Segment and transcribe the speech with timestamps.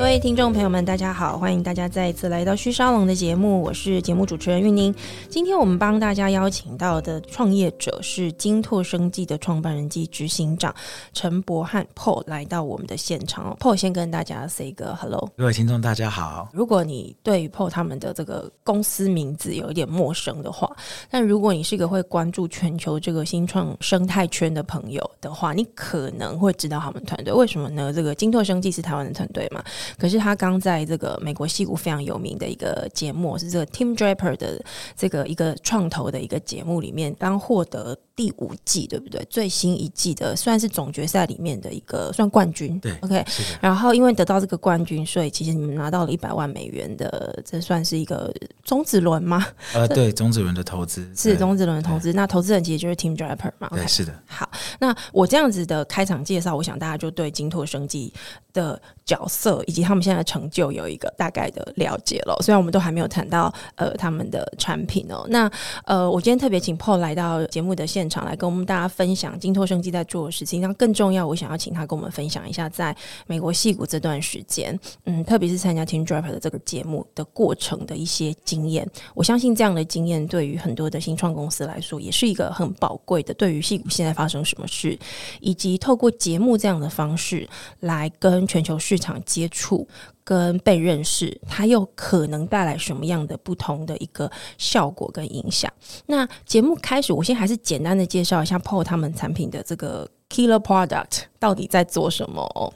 [0.00, 4.92] 各位听众朋友们，大家好，欢迎大家再一次来到虚沙龙的节目，我是节目主持人玉宁。
[5.28, 10.74] 今天我们帮大家邀请到的创业者是金拓生技的创办人及执行长
[11.12, 13.54] 陈博汉 Paul 来到我们的现场。
[13.60, 15.30] Paul 先跟大家 say 个 hello。
[15.36, 16.48] 各位听众大家好。
[16.54, 20.74] 如果你对 Paul 他们的这个公司名字有一点陌生的话，
[21.10, 27.30] 但如果你是一个会关注全球这个新创生态圈的朋友的话，你可能会知道他们团队。
[27.30, 27.92] 为什么呢？
[27.92, 29.62] 这个金拓生技是台湾的团队嘛？
[29.98, 34.62] 可是他刚在这个美国戏骨非常有名的一个节目，是这个 Tim Draper 的
[34.96, 39.26] 这个一个创投的一个节目里面，刚获得第五季，对不对？
[39.30, 42.78] 最新一季的算是总决赛里面的一个算冠军。
[42.78, 43.24] 对，OK。
[43.62, 48.30] 然后因为得到这个冠军，所以其实你们拿到了一百万美元的，这算是一个
[48.62, 49.46] 种子轮吗？
[49.72, 52.12] 呃， 对，种子轮的投资是种子轮的投资。
[52.12, 53.70] 那投资人其实就是 Team Draper 嘛？
[53.70, 54.14] 对，是的。
[54.26, 58.12] 好，那我这样子的开场介绍，我想大家就对金拓生机
[58.52, 62.36] 的角色以及他们现在的成就有一个大概的了解了。
[62.42, 65.24] 虽然我们都还没有谈到呃他们的产品哦。
[65.30, 65.50] 那
[65.86, 70.60] 呃，我今天特别请 Paul 来到节目的现场，来跟我们大家分享金拓生机在做的事情。
[70.60, 72.94] 那更重要，我想要请他跟我们分享一下，在
[73.28, 78.84] 美国戏谷这段时间，嗯，特别是参加 Team Driver 的这个节目的过程的一些经验。
[79.14, 83.32] 我相信这样的经验对于很多的新创公司来说，也是一个很宝贵的。
[83.34, 84.98] 对于戏谷现在发生什么事，
[85.40, 89.86] 以及透过节目这样的方式来跟全球市场接触。
[90.30, 95.68] 跟被认识，它又可能带来什么样的不同的一个效果跟影响？
[96.06, 102.72] 那节目开始，我先还是简单的介绍一下 Paul 他们产品的这个 Killer Product 到底在做什么哦。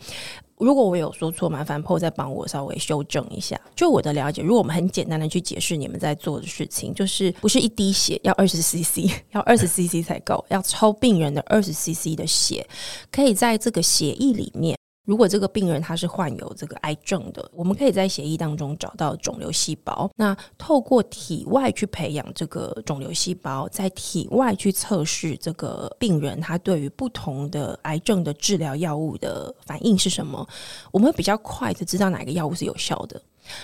[0.58, 3.60] 如果我有说错，麻烦 Paul 再帮我稍微修正一下。
[3.76, 12.66] 就我的了解，如果我们很简单的去解释你们在做的事情，就是不是一滴血要二十 CC， 要二十 CC 才够，要抽病人的二十 CC 的血，
[13.12, 14.76] 可以在这个血液里面。
[15.04, 20.10] 如果这个病人他是患有这个癌症的，我们可以在协议当中找到肿瘤细胞。
[20.16, 30.46] 那透过体外去培养这个肿瘤细胞，在体外去测试这个病人他对于不同的癌症的治疗药物的反应是什么，
[30.90, 33.20] 我们会比较快的知道哪个药物是有效的。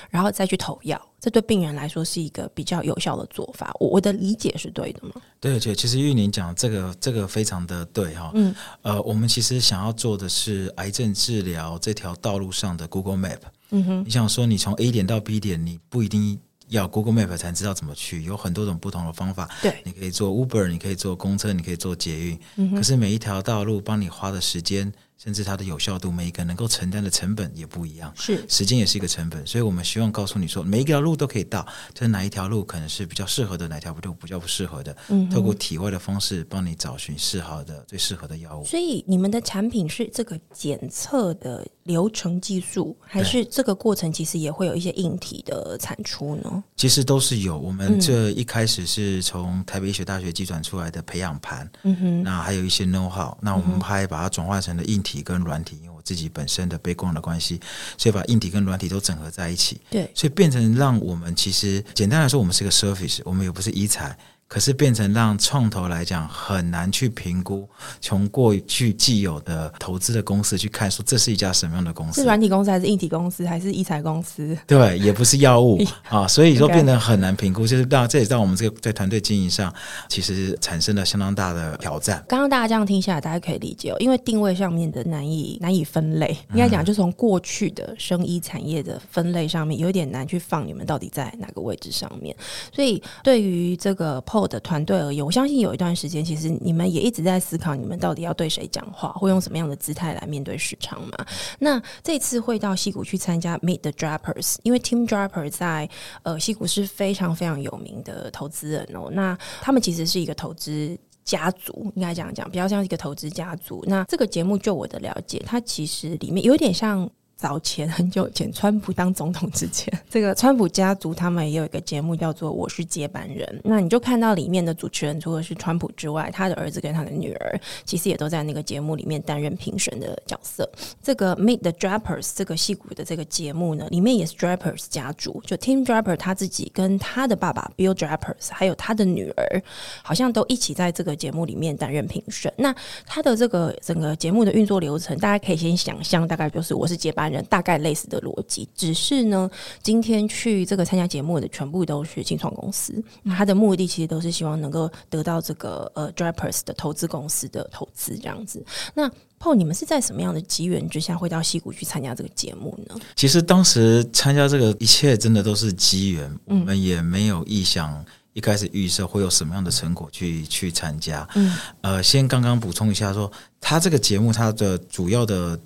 [0.08, 3.74] 然后再去投药，这对病人来说是一个比较有效的做法。
[3.80, 5.14] 我我的理解是对的吗？
[5.38, 8.30] 对，对，其实玉宁讲这个这个非常的对哈。
[8.34, 13.40] 嗯，呃，我们其实想要做的是癌症治疗这条道路上的 Google Map。
[13.70, 16.38] 嗯哼，你想说你从 A 点到 B 点，你不一定
[16.68, 19.48] 要 Google Map 才知道怎么去，有很多种不同的方法。
[19.62, 22.40] 对，你可以做 Uber，你可以坐公车，你可以坐捷运。
[22.56, 24.92] 嗯可是每一条道路帮你花的时间。
[25.22, 28.42] 甚至它的有效度，每一个能够承担的成本也不一样，是。
[28.48, 38.64] 时间也是一个成本，所以我们希望告诉你说，每一条路都可以到，就是哪一条路可能是比较适合的，哪条路比较不适合的，嗯，透过体外的方式帮你找寻适合的、最适合的药物。
[38.64, 46.64] 所以你们的产品是这个检测的流程技术，还是这个过程其实也会有一些硬体的产出呢？
[46.76, 47.58] 其实都是有。
[47.58, 55.10] 我们这一开始是从台北医学大学计转出来的培养盘，嗯哼，那还有一些 know how，那我们还把它转化成了硬体。
[55.10, 57.60] 体跟软体，因为我自己本身的背光的关系，
[57.98, 59.80] 所以把硬体跟软体都整合在一起。
[59.90, 64.16] 对，所以变成让我们其实简单来说，我们是个 surface，我们也不是医材。
[64.50, 67.68] 可是变成让创投来讲很难去评估，
[68.00, 72.22] 从过去既有的投资的公司去看，说这是一家什么样的公司？
[72.22, 74.58] 是软体公司还是硬体公司还是医材公司？
[74.66, 77.64] 对，也不是药物啊，所以说 变得很难评估。
[77.64, 79.72] 就是让这也让我们这个在团队经营上，
[80.08, 82.20] 其实产生了相当大的挑战。
[82.26, 92.34] 刚刚大家这样听下来，大家可以理解哦，因为定位上面的难以难以分类，应该讲就从过去的生医产业的分类上面，有点难去放你们到底在哪个位置上面。
[92.74, 94.20] 所以对于这个。
[94.46, 101.26] 的团队而言，我相信有一段时间，其实你们也一直在思考，你们到底要对谁讲话，会用什么样的姿态来面对市场嘛？
[101.58, 105.88] 那这次会到西谷去参加 Meet the Droppers，因为 Team Dropper 在
[106.22, 109.08] 呃西谷是非常非常有名的投资人哦。
[109.12, 113.84] 那他们其实是一个投资家族，应该这样讲，比较像一个投资家族。
[113.86, 117.08] 那这个节目，就我的了解，它其实里面有点像。
[117.40, 123.46] 早前很久以前，川普当总统之前， 这个川普家族他们也有一个节目叫做《我是接班人》。
[123.64, 130.70] 那你就看到里面的主持人除了是川普之外，他的儿子跟他的女儿其实也都在那个节目里面担任评审的角色。
[131.02, 139.62] 这个 Meet the Drapers 这个戏骨的这个节目呢，里面也是 Drapers 家族，就 Tim draper 他自己跟他的爸爸 Bill Drapers，还有他的女儿，
[140.02, 142.52] 好像都一起在这个节目里面担任评审。
[142.58, 142.74] 那
[143.06, 147.29] 他的这个整个节目的运作流程，大家可以先想象，大概就是我是接班。
[147.30, 149.48] 班人大概类似的逻辑，只是呢，
[149.82, 158.64] 今天去这个参加节目的全部都是新创公司，那他的目的其实都是希望能够得到这个呃 Drapers 的投资公司的投资这样子。
[158.94, 162.94] 那 Paul，你们是在什么样的机缘之下会到西谷去参加这个节目呢？
[163.16, 168.04] 其实当时参加这个一切真的都是机缘，我们也没有意向。
[168.32, 171.28] 一开始预设会有什么样的成果去去参加？
[171.34, 173.30] 嗯，呃，先刚刚补充一下，说
[173.60, 175.58] 他这个节目它的主要的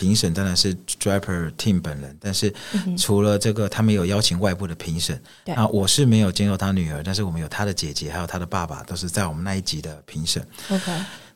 [0.00, 2.52] 评审当然是 Draper Team 本人，但是
[2.96, 5.20] 除了这个，他们有邀请外部的评审。
[5.54, 10.42] 啊，我是没有见到他女儿，但是我们有他的姐姐，还有他的爸爸，都是在我们那一集的评审。
[10.70, 10.90] OK。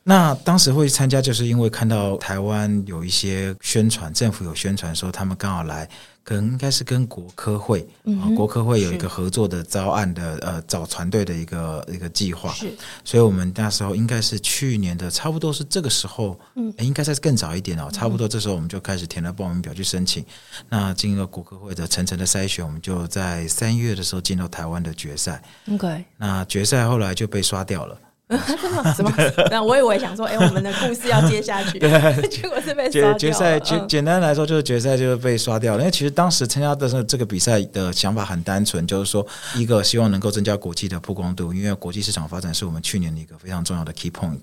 [0.07, 5.89] 那当时会参加，就是因为看到台湾有一些宣传，政府有宣传说他们刚好来，
[6.23, 7.81] 可能应该是跟国科会
[8.21, 12.71] 啊，国科会有一个合作的招案的呃找团队的一个一个计划，是，
[13.03, 20.23] 所以我们那时候应该是去年的差不多是这个时候，嗯，应该在更早一点哦，差不多这时候我们就开始填了报名表去申请，
[20.69, 25.43] 那经过国科会的层层的筛选，我们就在三月的时候进到台湾的决赛
[25.73, 27.99] ，OK，那决赛后来就被刷掉了。
[28.97, 29.13] 什么？
[29.51, 31.79] 那我以为想说，哎，我们的故事要接下去，
[32.29, 33.61] 结果是被决决赛。
[33.61, 35.81] 简简单来说，就是决赛就是被刷掉了。
[35.81, 44.41] 因为其实当时参加的这这个比赛的想法很单纯，就是说，一个希望能够增加国际的曝光度，因为国际市场发展是我们去年的一个非常重要的 key point。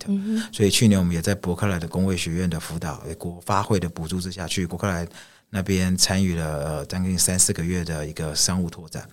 [0.53, 5.07] 所以去年我们也在伯克莱的工卫学院的辅导、国发会的补助之下去伯克莱。
[5.53, 9.07] 那边参与了将近三四个月的一个商务拓展，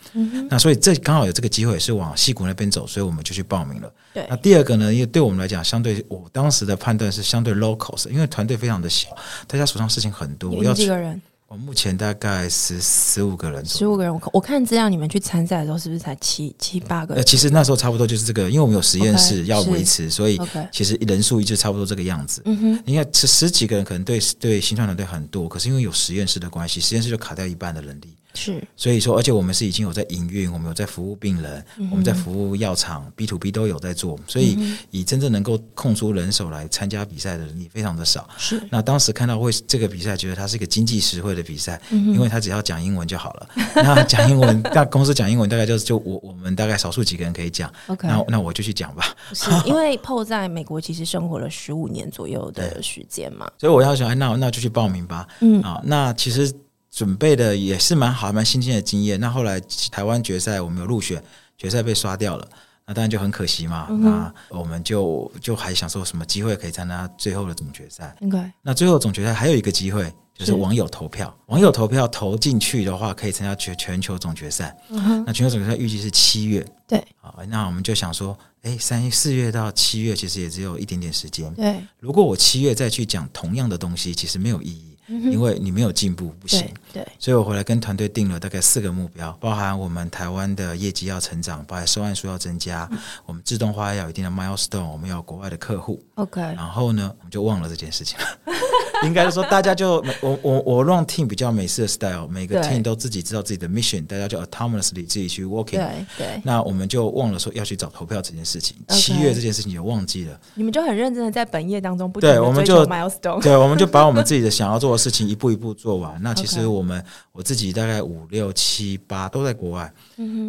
[0.48, 3.92] 那所以这刚好有这个机会是往西谷那边走，所以我们就去报名了。
[4.14, 9.08] 对，那第二个呢，因为对我们来讲，相对我当时的判断是相对 local，因为团队非常的小，
[9.48, 11.20] 大家手上事情很多，要几个人。
[11.48, 14.12] 我目前大概十十五个人，十五个人。
[14.12, 17.14] 我我看资料，你们去参赛的时候是不是才七七八个？
[17.14, 20.38] 呃，其实那时候差不多就是这个，因为我们有实验室要维持，所以
[20.70, 22.42] 其实人数一直差不多这个样子。
[22.44, 28.14] 嗯哼，你看，十十几个人可能对对新创团队很多，可是因为有实验室的关系，实验室就卡掉一半的人力。
[28.34, 38.28] 是，所以说，而且我们是已经有在营运，我们有在服务病人，我们在服务药厂，B to B 都有在做，所以以真正能够空出人手来参加比赛的人也非常的少。
[38.36, 43.48] 是，那当时看到会这个比赛，觉得它是一个经济实惠的比赛，因为他只要讲英文就好了。
[43.74, 47.72] 那讲英文，那公司讲英文大概就是就我我们大概少数几个人可以讲。
[47.88, 49.16] OK，那那我就去讲吧。
[49.32, 55.26] 是 因为 PO 在美国其实生活了十五年左右的时间嘛，所以我要想，哎，那那就去报名吧。
[55.40, 56.54] 嗯啊，那其实。
[56.90, 59.20] 准备的也是蛮好、蛮新鲜的经验。
[59.20, 61.22] 那后来台湾决赛我们有入选，
[61.56, 62.48] 决赛被刷掉了，
[62.86, 63.88] 那当然就很可惜嘛。
[63.90, 68.16] 那我们就就还想说什么机会可以参加最后的总决赛。
[68.62, 71.34] 那最后总决赛还有一个机会，就是网友投票。
[71.46, 74.76] 网友投票投进去的话，可以参加全全球总决赛。
[74.88, 76.66] 嗯那全球总决赛预计是七月。
[76.86, 77.04] 对。
[77.20, 81.52] 好，那我们就想说，哎，三四月到七月其实也只有一点点时间。
[81.54, 81.82] 对。
[82.00, 84.87] 如果我七月再去讲同样的东西，其实没有意义。
[85.08, 92.88] 因为你没有进步不行，对，所以我回来跟团队定了大概四个目标，包含我们台湾的业绩要成长，包含收案数要增加，
[93.24, 98.26] 我们自动化要有一定的 milestone，我们要国外的客户，OK，然后呢，我们就忘了这件事情了。
[99.04, 105.76] 应该是说，大家就我我我让 team 比较美式的 style，每个 team 都自己知道自己的 mission，大家就 autonomously 自己去 working。
[105.76, 106.40] 对对。
[106.42, 110.40] 那我们就忘了说要去找投票这件事情，七月这件事情也忘记了。
[110.54, 113.40] 你们就很认真的在本业当中不对，我们就 milestone。
[113.40, 116.20] 对，我们就把我们自己的想要做的事情一步一步做完。
[116.20, 117.02] 那其实我们
[117.32, 119.92] 我自己大概五六七八都在国外。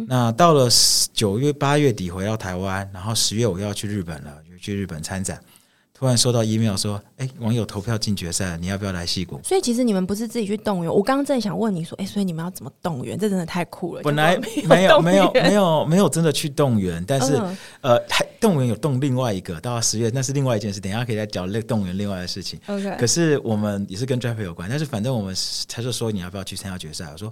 [0.08, 0.68] 那到了
[1.14, 5.40] 九月八月底回到台湾，然后十月我要去日本了，就去日本参展。
[6.00, 9.38] 突然收到 email 说，哎，网友投票进决赛，你要不要来戏谷？
[9.44, 10.90] 所以其实你们不是自己去动员。
[10.90, 13.18] 我刚刚正想问你说，哎，所以你们要怎么动员？
[13.18, 14.00] 这真的太酷了。
[14.02, 14.34] 本来
[14.66, 17.38] 没有没有 没有没有真的去动员，但是
[17.82, 22.58] 呃，还动员有动另外一个，到十月那是另外一件事，等下可以再讲那动员另外的事情。
[22.66, 25.36] OK，可是我们也是跟 Draper 有关，但是反正我们
[25.68, 27.10] 他就说你要不要去参加决赛？
[27.12, 27.30] 我说，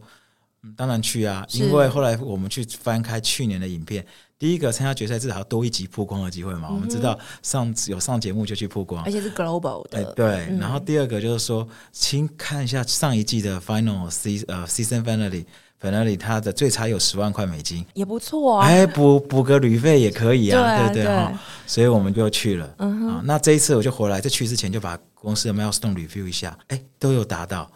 [0.62, 4.04] 嗯，当然去啊，因为后来我们去翻开去年的影片。
[4.38, 6.68] 第一个参加决赛至少要多一集曝光的机会嘛？
[6.70, 10.04] 我们知道上有上节目就去曝光，而且是 global 的。
[10.12, 18.66] 对，然后第二个就是说，请看一下上一季的 final season 呃 season finale，finale 它的最差有十万块美金，也不错啊。
[18.68, 21.32] 哎，补补个旅费也可以啊，对不对哈？
[21.66, 22.74] 所以我们就去了。
[22.78, 27.68] 嗯啊，那这一次我就回来，在去之前就把公司的 milestone review 一下，哎，都有达到。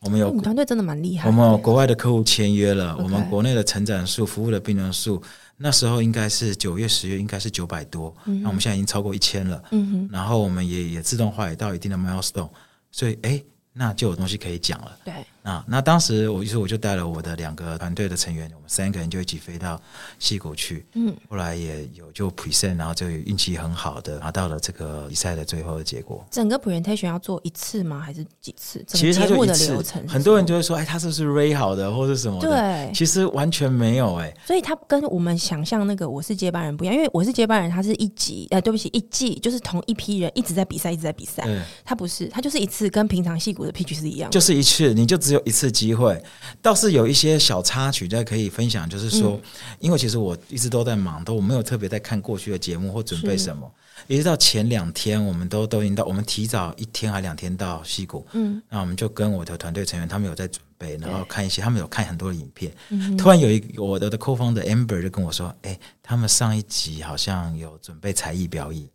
[0.00, 5.22] 我们有团队真的蛮厉害，我们有国外的客户签约了，我们国内的成长数、服务的病人数。
[5.62, 8.14] 那时候应该是九月、十月，应该是九百多。
[8.24, 9.62] 那我们现在已经超过一千了。
[10.10, 12.48] 然后我们也也自动化也到一定的 milestone，
[12.90, 13.42] 所以哎，
[13.74, 14.96] 那就有东西可以讲了。
[15.04, 15.12] 对。
[15.42, 19.80] 啊，那当时我于是我就带了我的两个团队的成员，我们三个人就一起飞到
[20.18, 20.84] 溪谷去。
[20.94, 26.24] 嗯，后来也有就 present，然后就运气很好的拿到了这个比赛的最后的结果。
[26.30, 28.00] 整个 presentation 要做一次吗？
[28.00, 28.84] 还是几次？
[28.88, 29.80] 其实它就一次。
[30.06, 32.40] 很多人就会说，哎，他是不是 ray 好的，或者什么？
[32.40, 34.32] 对，其实完全没有哎。
[34.46, 41.46] 所以他跟我们想象那个我是接班人不一样，因为我是接班人，他是一集，呃，对不起，一季就是同一批人一直在比赛，一直在比赛。
[41.84, 46.22] 他不是，他就是一次，跟平常戏骨的 pitch 是一样，就是一次，你就只有一次机会。
[46.62, 49.40] 倒是有一些小插曲在可以分享，就是说，
[49.78, 53.70] 因为其实我一直都在忙，都我没有特别在看过去的节目或准备什么。
[54.06, 62.72] 一直到前两天，我们都都已经到，我们提早一天还两天到西谷，嗯，那我们就跟我的团队成员，他们有在准备，然后看一些，他们有看很多的影片。
[63.16, 68.88] 突然有一我的的 co 方的 Amber 就跟我说：“哎，他们上一集好像有准备才艺表演。”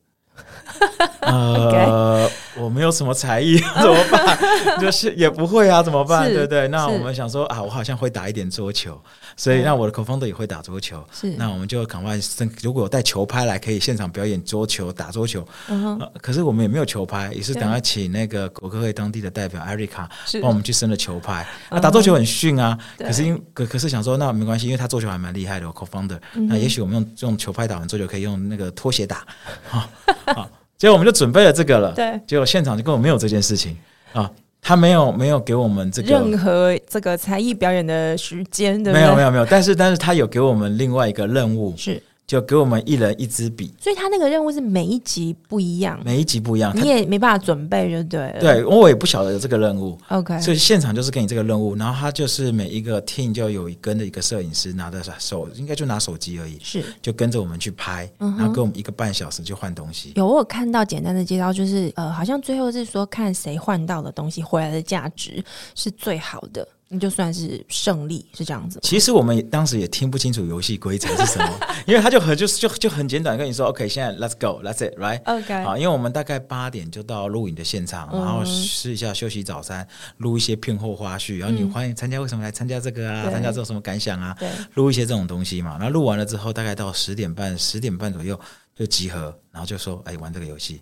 [1.22, 4.38] 呃，我没有什么才艺， 怎么办？
[4.80, 6.32] 就是也不会啊，怎么办？
[6.32, 6.68] 对不对？
[6.68, 9.00] 那我们想说啊，我好像会打一点桌球，
[9.36, 11.04] 所以那我的 c o f o n d e r 也会打桌球。
[11.12, 12.20] 是，那我们就赶快，
[12.62, 15.46] 如果有带球拍来，可以现场表演桌球、打桌球。
[15.70, 20.10] 嗯可是我们也没有球拍，也是等下请那个国科会当地的代表艾瑞卡
[20.42, 21.48] 帮我们去升了球拍。
[21.72, 26.22] 那打桌球很逊啊，可是因可可是想说那没关系，因为他桌球还蛮厉害的，c o f o n d e r。
[26.48, 29.25] 那也许我们用用球拍打完桌球，可以用那个拖鞋打。
[29.68, 29.89] 好。
[30.27, 31.91] 好， 结果我们就准备了这个了。
[31.94, 33.77] 对，结果现场就根本没有这件事情。
[34.13, 34.29] 啊，
[34.62, 38.94] 他没有没有给我们这个任何这个才艺表演的时间，对？
[38.94, 41.74] 没有没有没有，但是但是他有给我们另外一个任务。
[41.77, 42.01] 是。
[42.27, 48.36] 就给我们一人一支笔，所以他那个任务是每一集不一样，每一集不一样，你也没办法准备，就对。
[48.39, 50.39] 对，我也不晓得有这个任务，OK。
[50.41, 60.13] 所以现场就是给你这个任务，然后他就是每一个 team 就有一跟的一个摄影师拿着手，应该就拿手机而已，是就跟着我们去拍，然后跟我们一个半小时就换东西。
[60.15, 65.44] 有我有看到简单的介绍，就是呃，好像最后是说看谁换到的东西回来的价值
[65.75, 66.67] 是最好的。
[66.95, 68.79] 你就算是胜利是这样子。
[68.81, 75.63] 其实我们当时也听不清楚游戏规则是什么， 因为他就很就是就就很简短跟你说，OK，现在 Let's go，Let's it，right？OK。
[75.63, 79.85] 好，因为我们大概八点就到录影的现场，然后试一下休息早餐，
[80.17, 83.29] 录一些片后花絮，然后你欢迎参加，为什么来参加这个啊？
[83.29, 84.35] 参加之后什么感想啊？
[84.75, 85.71] 录一些这种东西嘛。
[85.77, 88.39] 然后录完了之后，大概到十点半，十点半左右
[88.73, 90.81] 就集合，然后就说，哎，玩这个游戏。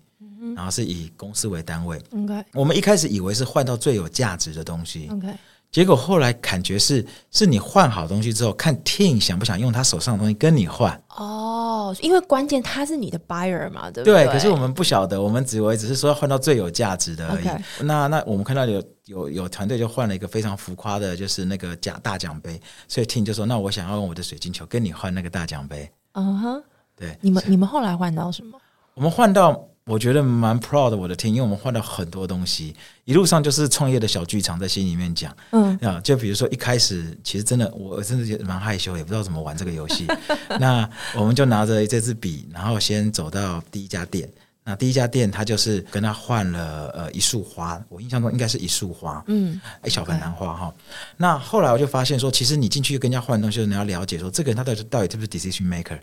[0.57, 1.97] 然后是以公司为单位。
[2.11, 2.43] OK。
[2.53, 5.09] 我们一开始以为是换到最有价值的东西。
[5.73, 11.03] 结果后来感觉是，是你换好东西之后，看 Team 想不想用他手上的东西跟你换。
[11.09, 14.25] 哦，因为关键他是你的 buyer 嘛，对不对？
[14.25, 14.31] 对。
[14.31, 17.47] 可是我们不晓得，我们只为只是说换到最有价值的而已。
[17.83, 22.61] 那那我们看到有有有团队就换了一个非常浮夸的，就是那个奖大奖杯。
[22.87, 26.63] 所以 Ting 就说：“那我想要用我的水晶球跟你换那个大奖杯。”嗯哼。
[26.95, 27.17] 对。
[27.19, 28.59] 你们你们后来换到什么？
[28.93, 29.67] 我们换到。
[29.85, 32.73] 我觉得蛮 proud 我的天，因为我们换了很多东西，
[33.03, 35.35] 一路上就是创业的小剧场在心里面讲。
[35.51, 40.07] 嗯，啊，就比如说一开始，其实真的我真的觉得蛮害羞，也不知道怎么玩这个游戏。
[40.59, 44.31] 那我们就拿着这支笔，然后先走到第一家店。
[44.65, 50.73] 那第一家店，他就是跟他换了呃一束花，我印象中应该是一束花，嗯，一小盆兰花哈。
[51.17, 55.99] 那后来我就发现说，其实你进去跟人家换东西，你要了解说，这个人他到底到底是不是 decision maker。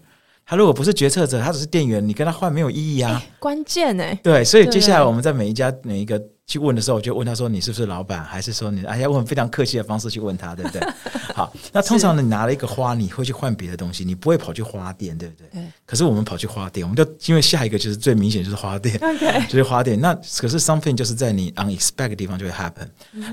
[0.50, 3.23] 他如果不是决策者，他只是店员，你跟他换没有意义啊。
[3.38, 6.21] 关键哎，对，所以接下来我们在每一家每一个。
[6.50, 8.25] 去问的时候，我就问他说：“你是不是老板？
[8.25, 8.85] 还是说你？
[8.85, 10.83] 哎呀，用非常客气的方式去问他，对不对？
[11.33, 15.47] 好，那通常呢，你拿了一个花，你会去换别的东西，你不会跑去花店，对不对？
[15.52, 15.64] 对。
[15.87, 18.99] 可是我们跑去花店，我们就因为下一个就是最明显就是花店，
[19.49, 20.00] 就是花店。
[20.00, 22.88] 那可是 something 就是在你 unexpected 的地方就会 happen。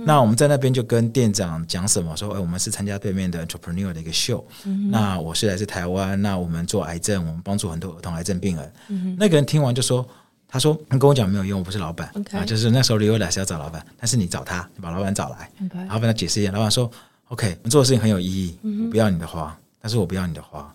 [0.06, 2.16] 那我们在那边就跟店长讲什么？
[2.16, 4.46] 说：哎，我们是参加对面的 entrepreneur 的一个秀。
[4.92, 9.18] 那我是来自台湾，那我们做癌症，我们帮助很多儿童癌症病人。
[9.18, 10.08] 那个人听完就说。
[10.48, 16.52] 他说：“你跟我讲没有用，我不是老板啊，就是那时候李伟来是要找老板，但是你找他，你把老板找来，然后跟他解释一下。
[16.52, 16.90] 老板说
[17.28, 20.74] ：‘OK，你做的事情很有意义，我不要你的花，但是我不要你的花，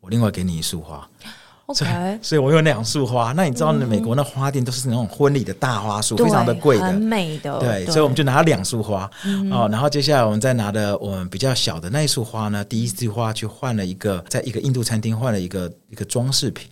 [0.00, 1.06] 我另外给你一束花。
[1.66, 3.32] ’OK，所以我有两束花。
[3.32, 7.58] 那你知道，美国那花店都是那种婚礼的大花束，非常的贵的，很美的。
[7.60, 9.08] 对，所以我们就拿了两束花
[9.50, 9.68] 哦。
[9.70, 16.68] 然后接下来我们再拿的我们比较小的那一束花呢，第一束花去换了一个，在一个印度餐厅换了一个一个装饰品。”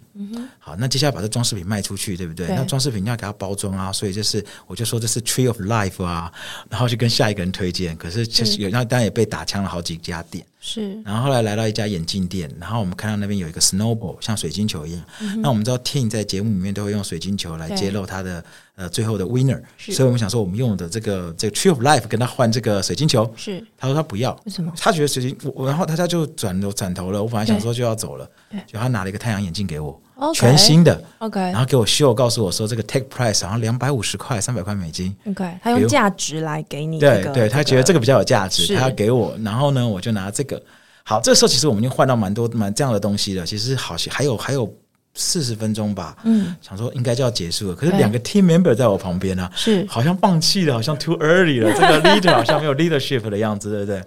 [0.58, 2.46] 好，那接下来把这装饰品卖出去，对不对？
[2.48, 6.32] 那装饰品要给它包装啊，所以就是我就说这是 Tree of Life 啊，
[6.68, 7.96] 然后就跟下一个人推荐。
[7.96, 10.44] 可是其实有那当然也被打枪了好几家店。
[10.62, 15.02] 是，然后后来来到一家眼镜店，然后我们看到那边有一个 Snowball，像水晶球一样。
[15.38, 23.32] 那我们知道 Team 在节目里面都会用水晶球来揭露他的呃最后的 Winner，所以我们想说我们用的这个这个 Tree of Life 跟他换这个水晶球。
[23.38, 24.70] 是，他说他不要，为什么？
[24.76, 27.22] 他觉得水晶，我然后大家就转头转头了。
[27.22, 28.30] 我本来想说就要走了，
[28.66, 29.98] 就他拿了一个太阳眼镜给我。
[30.34, 40.62] 全新的，OK，然后给我秀，告诉我说这个 take price 好像两百五十块、三百块美金，OK，他用价值来给你，对对，他觉得这个比较有价值，他要给我，然后呢，我就拿这个。
[41.02, 44.72] 好，这时候其实我们已经换到蛮多蛮这样的东西了，其实好像还有还有。
[45.14, 49.85] 四十分钟吧，嗯，想说应该就要结束了，可是两个 team member 在我旁边呢，是。
[49.88, 54.02] 好像放弃了，好像 too early 了， 这个 leader 好像没有 leadership 的样子，对不对？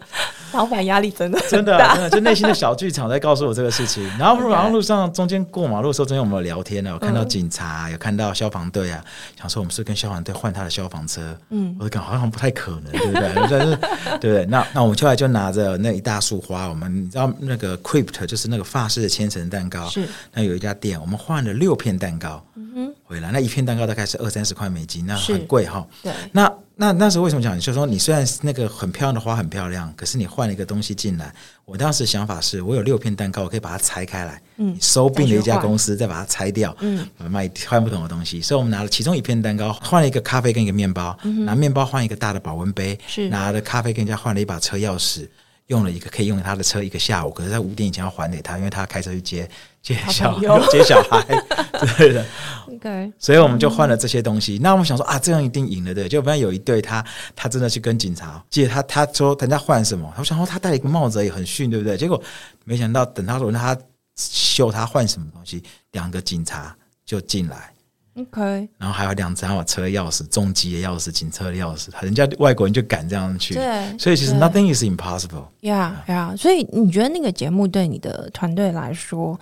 [0.54, 4.08] 老板压力真的 真的真的，就内心的小剧场在告诉我这个事情。
[4.20, 9.04] 然后然后路上中间过马路的时候，中间我们有聊天呢，有看到警察，有看到消防队啊，
[9.38, 13.32] 想说我们是跟消防队换他的消防车，嗯，我感好像不太可能，对不对？
[13.50, 13.76] 但是
[14.22, 14.46] 对不对？
[14.46, 20.08] 那那我们后来就拿着那一大束花，我们你知道那个 crypt 就是那个法式的千层蛋糕，是。
[20.34, 26.52] 那有一家店，我们换了六片蛋糕，嗯哼，回来那一片蛋糕大概是二三十块美金，那很贵哈，对，那。
[26.76, 27.56] 那那时候为什么讲？
[27.56, 31.32] 就是说，你虽然那个很漂亮的花很漂亮，可是你换了一个东西进来。
[31.66, 38.42] 我当时想法是，我有六片蛋糕，我可以把它拆开来，嗯，收并了一家公司再把它拆掉，嗯，卖换不同的东西。
[38.42, 45.28] 所以我们拿了其中一片蛋糕，换了一个咖啡跟一个面包，拿面包换一个大的保温杯，是拿了咖啡跟人家换了一把车钥匙。
[45.67, 49.50] 用了一个可以用他的车一个下午，可是在五点以前要还给他，因为他开车去接
[49.82, 50.38] 接小
[50.70, 51.24] 接小孩，
[51.98, 52.25] 对的。
[52.67, 54.60] OK，所以我们就换了这些东西。
[54.62, 56.08] 那我们想说啊，这样一定赢了对？
[56.10, 57.05] 就不然有一对他
[57.36, 60.13] 他真的去跟警察借他，他说人家换什么？
[60.17, 61.98] 我想说他戴了一个帽子也很逊，对不对？
[61.98, 62.22] 结果
[62.65, 63.77] 没想到等他说他
[64.15, 67.74] 秀他换什么东西，两个警察就进来。
[68.15, 75.46] OK，然后还有两张车钥匙、重机的钥匙、警车的钥匙，人家外国人就敢这样去，对，所以其实 nothing is impossible。
[75.62, 79.39] Yeah，Yeah，所以你觉得那个节目对你的团队来说？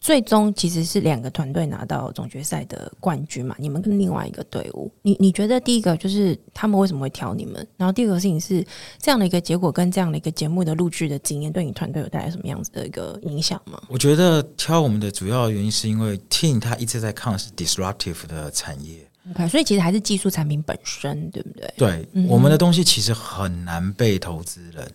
[0.00, 3.54] 最终其实是两个团队拿到总决赛的冠军嘛？
[3.58, 7.66] 你们跟另外一个队伍，你你觉得第一个就是他们为什么会挑你们？
[7.76, 8.64] 然后第二个事情是
[8.98, 13.82] 这样的一个结果跟这样的一个节目的录制的经验，对你团队有带来什么样子的一个影响吗？
[13.88, 21.74] 我觉得挑我们的主要原因是因为 Team 它一直在抗是 disruptive 的产业，OK，所以其实还是技术产品本身，对不对？
[21.76, 24.88] 对，我们的东西其实很难被投资人。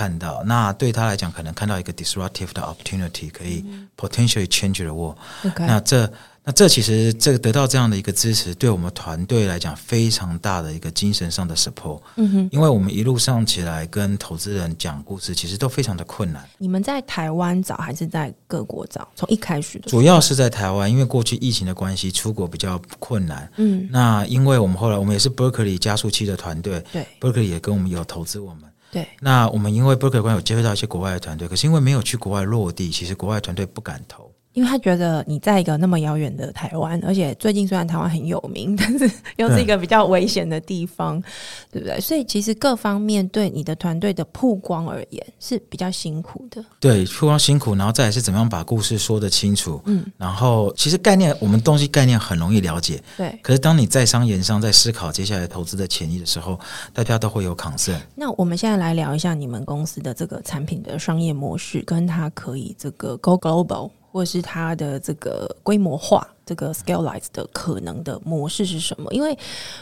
[0.00, 3.62] 看到那对他来讲，可能看到一个 disruptive 的 opportunity，可以
[3.98, 5.18] potentially change the world。
[5.58, 6.10] 那这
[6.42, 12.00] 那这其实这个得到这样的一个支持，对我们团队来讲非常大的一个精神上的 support。
[12.16, 16.48] 嗯哼，因为我们一路上起来跟投资人讲故事，其实都非常的困难。
[16.56, 19.06] 你们在台湾找还是在各国找？
[19.14, 23.46] 从一开始主要是在台湾，因为过去疫情的关系，出国比较困难。
[23.56, 28.62] 嗯，那因为我们后来我们也是 Berkeley 加速器的团队，对，Berkeley 也跟我们有投资我们。
[28.90, 34.32] 对，那我们因为 Berkeley 有接触到一些国外的团队，可是因为没有去国外落地，其实国外团队不敢投。
[34.52, 41.22] 因为他觉得你在一个那么遥远的台湾，而且最近虽然台湾很有名， 但是又是一个比较危险的地方，
[41.70, 42.00] 对不对？
[42.00, 46.64] 所以其实各方面对你的团队的曝光而言是比较辛苦的。
[46.80, 49.80] 对，曝光辛苦，然后再来是怎么样把故事说得清楚。
[49.86, 53.00] 嗯，然后其实概念，我们东西概念很容易了解。
[53.16, 53.38] 对。
[53.42, 56.58] 可是当你在商言商，在思考接下来投资的潜力的时候，
[56.92, 57.98] 大家都会有抗胜。
[58.16, 63.90] 那我们现在来聊一下你们公司的这个产品的商业模式，跟它可以这个 go global。
[64.10, 69.12] 或是它的这个规模化、这个 scaleize 的可能的模式是什么？
[69.12, 69.36] 因为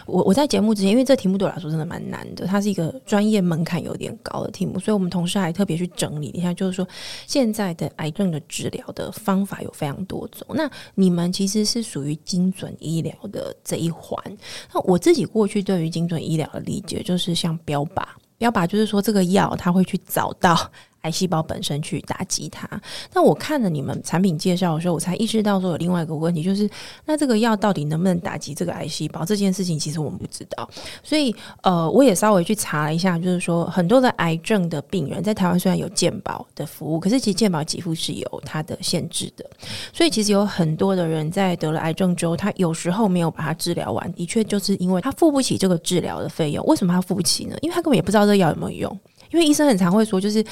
[0.07, 6.87] 我我在节目之前，因为这题目对我来说真的蛮难的，它是一个专业门槛有点高的题目，所以我们同事还特别去整理一下，就是说
[7.27, 10.47] 现在的癌症的治疗的方法有非常多种。
[10.51, 14.23] 那你们其实是属于精准医疗的这一环。
[14.75, 18.05] 那我自己过去对于精准医疗的理解，就是像标靶，
[18.37, 20.71] 标靶就是说这个药它会去找到。
[21.03, 22.69] 癌细胞本身去打击它，
[23.13, 26.69] 那我看了你们产品介绍的时候，我才意识到说有另外一个问题，就是
[27.05, 29.25] 那这个药到底能不能打击这个癌细胞？
[29.25, 30.69] 这件事情其实我们不知道，
[31.03, 39.49] 所以呃，我也稍微去查了一下，就是说很多的癌症的病人在台湾虽然有健保的服务，可是其实健保给付是有它的限制的，
[39.93, 46.65] 所以其实有很多的人在得了癌症之后，他有时候没有把它治疗完，的确就是因为他付不起这个治疗的费用。
[46.67, 47.57] 为什么他付不起呢？
[47.63, 49.01] 因为他根本也不知道这药有没有用。
[49.31, 50.45] 因为医生很常会说，就是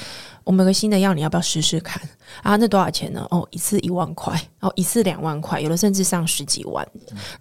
[0.43, 2.01] 我们有个新的药，你要不要试试看？
[2.43, 3.25] 啊，那多少钱呢？
[3.31, 6.87] 哦，一次一万块，哦一次两万块，有的甚至上十几万。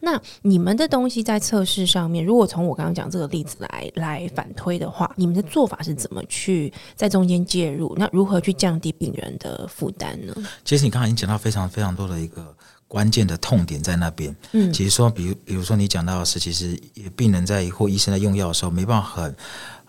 [0.01, 7.95] 那你们的东西在测试上面，如果从我刚刚讲这个例子来来反推的话，你们的做法是怎么去在中间介入？
[7.97, 10.35] 那如何去降低病人的负担呢？
[10.65, 12.55] 其实你刚才已经讲到非常非常多的一个
[12.89, 14.35] 关键的痛点在那边。
[14.53, 16.81] 嗯，其实说，比如比如说你讲到的是，其实
[17.15, 19.37] 病人在或医生在用药的时候，没办法很。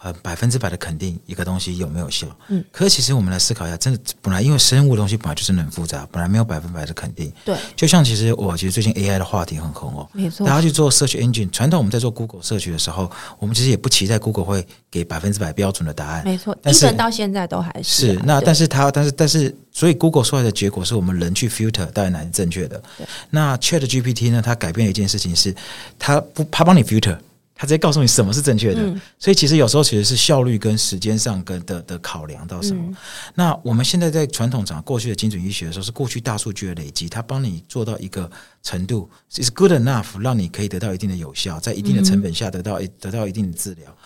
[0.02, 2.28] 呃百分之百的肯定一个东西有没有效。
[2.50, 7.32] 嗯，可是其实我们来思考一下，真的本来因为生物的东西本来就是很复杂，本来没有百分百的肯定。
[7.44, 10.46] 对，就像其实我其实最近 AI 的话题很红哦，没错。
[10.46, 16.24] 大家去做 search engine，传统我们在做 Google search 的时候，我们其实也不期待 Google 会给百分之百标准的答案。
[16.24, 22.82] 没错，但是到现在都还是是那但是它但是但是所以 Google 出来的结果是我们人去 filter 到底哪是正确的。
[23.30, 24.42] 那 Chat GPT 呢？
[24.44, 25.54] 它改变了一件事情是，
[26.00, 27.18] 它不它帮你 filter。
[27.58, 28.82] 他直接告诉你什么是正确的，
[29.18, 32.96] 所以其实有时候其实是效率跟时间上跟的的考量到什么。
[33.34, 38.30] 那我们现在在传统上过去的精准医学的时候，是过去大数据的累积，它帮你做到一个
[38.62, 43.98] 程度，is good enough，让你可以得到一定的有效，在一定的成本下得到一得到一定的治疗。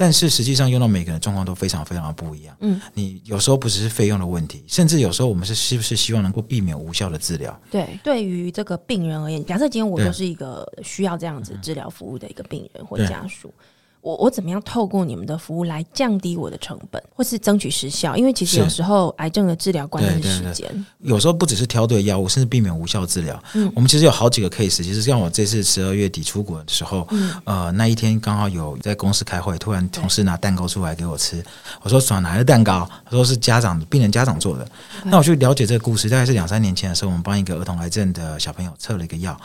[0.00, 2.56] 但是实际上用到每个人状况都非常非常的不一样。
[2.60, 7.60] 嗯，你有时候不只是费用的问题，甚至有时候我们是是不是希望能够避免无效的治疗？
[7.70, 13.52] 对，对于这个病人而言，假设今天我就是一个需要这样子治疗服务的一个病人或家属。
[14.00, 18.16] 我我怎么样透过你们的服务来降低我的成本，或是争取时效？
[18.16, 23.42] 因为其实有时候癌症的治疗关键是时间，有时候不只是挑对药物，甚至避免无效治疗。
[23.54, 24.82] 嗯，我们其实有好几个 case。
[24.82, 27.06] 其实像我这次十二月底出国的时候，
[27.44, 31.44] 呃，那一天刚好有在公司开会，突然同事拿蛋糕出来给我吃，
[31.82, 32.88] 我说耍哪来的蛋糕？
[33.04, 34.66] 他说是家长病人家长做的。
[35.04, 39.38] 那我去了解这个故事，大概是两三年前的时候，我们帮一个儿童癌症的小朋友测了一个药。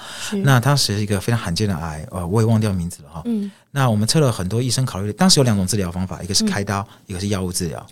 [0.43, 3.21] 那当时是一个非常罕见的癌，呃，我也忘掉名字了哈。
[3.25, 3.51] 嗯。
[3.75, 7.85] 那我们测了很多医生考虑的，当时有两种治疗方法，一个是开刀，一个是药物治疗。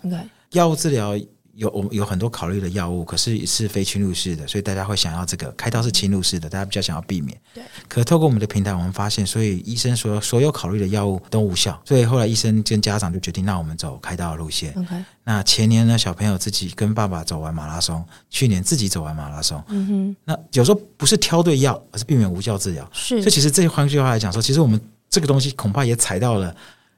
[0.52, 1.14] 药物治疗
[1.56, 7.38] 有我们有很多考虑的药物，可是是非侵入式的，所以大家会想要这个开刀是侵入式的，大家比较想要避免。
[7.52, 7.62] 对。
[7.86, 14.72] 可透过我们的平台，我们发现，所以医生所所有考虑的药物都无效，所以后来医生跟家长就决定，那我们走开刀的路线。
[14.78, 15.04] OK。
[15.22, 19.62] 那前年呢，小朋友自己跟爸爸走完马拉松，去年自己走完马拉松。
[19.68, 20.16] 嗯哼。
[20.24, 22.88] 那有时候不是挑对药，而是避免无效治疗。
[22.90, 23.20] 是。
[23.20, 24.80] 所以其实这换句话来讲说，其实我们。
[25.14, 26.52] 这个东西恐怕也踩到了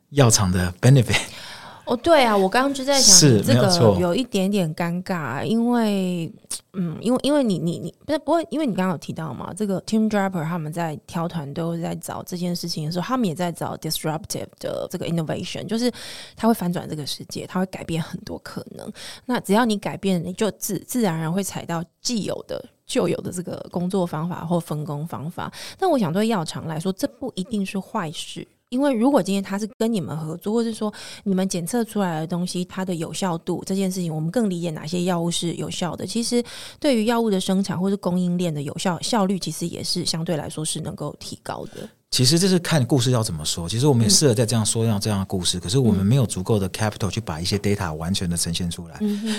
[0.08, 1.20] 药厂的 benefit。
[1.86, 6.30] 哦，对啊，我刚刚就在想，这个有一点点尴尬，因为，
[6.72, 15.90] 嗯，因为因为你你你不是不会，因为你刚刚有提到嘛，这个 Team Draper 他们在挑团队或在找这件事情的时候，他们也在找 disruptive 的这个 innovation，就是
[16.36, 18.92] 他会反转这个世界，他会改变很多可能。
[19.24, 22.62] 那只要你改变，你就自自然而然会踩到既有的。
[22.86, 28.46] 旧有的这个工作方法或分工方法，但我想对药厂来说，这不一定是坏事。
[28.76, 30.92] 因为如果今天他是跟你们合作，或是说
[31.24, 36.06] 你们检测出来的东西，它的有效度这件事情，我们更理解哪些药物是有效的。
[36.06, 36.44] 其实
[36.78, 41.88] 对于药物的生产或是供应链的有效效率，其实也是相对来说是能够提高的。
[42.10, 43.68] 其实这是看故事要怎么说。
[43.68, 48.98] 其实我们也适合在这样说这样这样的故事，可是我们没有足够的 capital 去把一些 data 完全的呈现出来。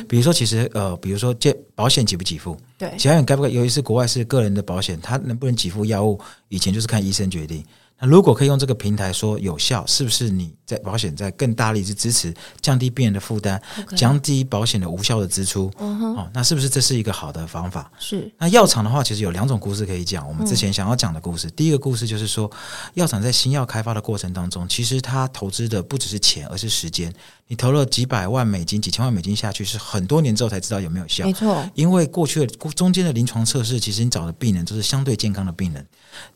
[0.10, 2.58] 比如说，其实呃，比如说这保险给不给付？
[2.78, 3.50] 对，其他人该不该？
[3.50, 6.20] 尤其是国外是个人的保险，他能不能给付药物？
[6.50, 7.64] 以前就是看医生决定。
[8.00, 13.60] 那如果可以用这个平台说有效，是不是你在保险在更大力去支持降低病人的负担，
[13.96, 15.72] 降低保险的无效的支出？
[15.78, 17.92] 哦，那是不是这是一个好的方法？
[17.98, 18.32] 是。
[18.38, 20.28] 那药厂的话，其实有两种故事可以讲。
[20.28, 22.50] 我们之前想要讲的故事，第一个故事就是说，
[22.94, 27.14] 药厂在新药开发的过程当中，其实它投资的不只是钱，而是时间。
[27.50, 31.26] 你投了几百万美金、几千万美金下去，是很多年之后才知道有没有效。
[31.26, 35.86] 没错，因为过去的中间的临床测试，其实你找的病人都是相对健康的病人。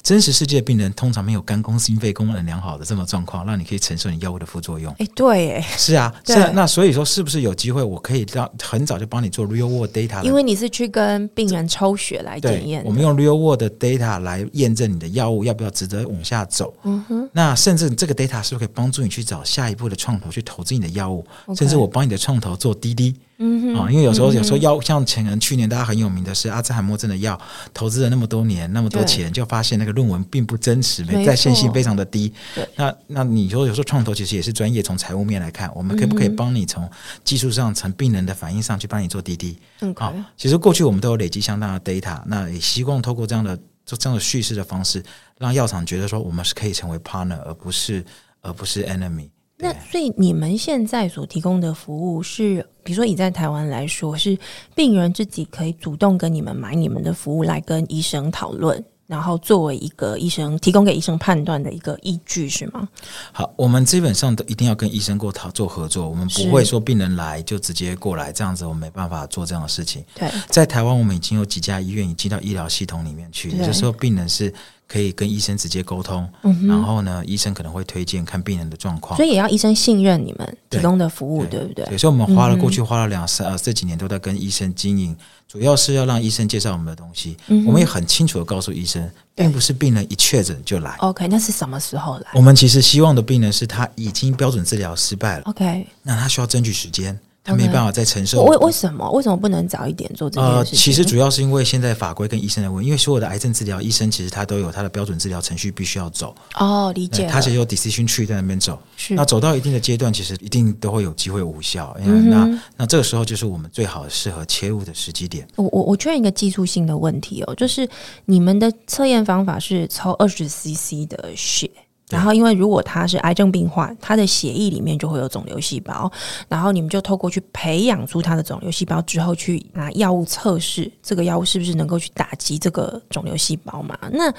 [0.03, 4.93] 真实世界的病人通常没有肝功、心肺功能良好的这么状况，让你可以承受你药物的副作用。
[4.99, 6.51] 哎，对，哎，是啊，是啊。
[6.53, 10.21] 那所以说，是不是有机会，我可以让很早就帮你做 real world data？
[10.21, 16.73] 因为你是去跟病人抽血来检验，我们用 real world 的 data 来验证你的药物要不要值得往下走。
[16.83, 17.29] 嗯哼。
[17.33, 23.15] 那甚至这个 data 是不是可以帮助你去找下一步的创投去投资你的药物，甚至我帮你的创投做滴滴。
[23.43, 27.39] 嗯啊，因为有时候有时候药像前人去年大家很有名的是阿兹海默症的药，
[27.73, 32.31] 投资了那么多年那么多钱，就发现那个论文并不真实，没在线性非常的低。
[32.75, 36.87] 那那你说有时候创投其实也是专业，从财务面来看，我们可不可以帮你从
[37.23, 39.57] 技术上、从病人的反应上去帮你做滴滴？
[39.79, 40.13] 嗯，好。
[40.37, 45.03] 其实过去我们都有累积相当的 data，那也希望透过这样的做这样的叙事的方式，
[45.39, 48.05] 让药厂觉得说我们是可以成为 partner，而不是
[48.41, 49.29] 而不是 enemy。
[49.61, 54.37] 那所以你们现在所提供的服务是，比如说以在台湾来说，是
[54.73, 62.89] 病人自己可以主动跟你们买你们的服务来跟医生讨论，然后作为一个医生提供给医生判断的一个依据，是吗？
[63.31, 70.03] 好，我们基本上都一定要跟医生过讨做合作，我们不会说病人来就直接过来，这样子我们没办法做这样的事情。
[70.15, 74.51] 对，在台湾我们已经有几家医院已经到医疗系统里面去，就是说病人是。
[74.91, 76.29] 可以跟医生直接沟通，
[76.67, 81.97] 然后呢，医生可能会推荐看病人的状况，所以也要医生信任你们提供的服务，对不对？
[81.97, 85.15] 所以我们花了过去花了两三呃这几年都在跟医生经营
[85.47, 87.37] 主要是要让医生介绍我们的东西。
[87.65, 90.97] 我们也很清楚的告诉医生，并不是病人一确诊就来。
[90.97, 92.31] OK，那是什么时候来？
[92.33, 95.43] 我们其实希望的病人是他已经标准治疗失败了。
[95.45, 97.17] OK，那他需要争取时间。
[97.43, 98.43] 他没办法再承受。
[98.43, 99.09] 为为什么？
[99.11, 100.79] 为什么不能早一点做这件事情？
[100.79, 102.87] 其实主要是因为现在法规跟医生的问题。
[102.87, 106.35] 因为所有的癌症治疗，医生其实他都有他的标准治疗程序，必须要走。
[106.55, 107.27] 哦，理解。
[107.27, 108.79] 他其实有 decision tree 在那边走。
[108.95, 109.15] 是。
[109.15, 111.95] 那走到一定的阶段，其实一定都会有机会无效。
[111.99, 112.29] 嗯。
[112.29, 115.47] 那那这个时候就是我们最好适合切入的时机点。
[115.55, 117.89] 我我我确认一个技术性的问题哦，就是
[118.25, 121.69] 你们的测验方法是抽二十 cc 的血。
[122.11, 126.11] 然后，因为如果他是癌症病患，他的血液里面就会有肿瘤细胞，
[126.47, 133.97] 然后你们就透过去培养出他的肿瘤细胞之后，去拿药物测试这个药物是不是能够去打击这个肿瘤细胞嘛？
[134.11, 134.33] 那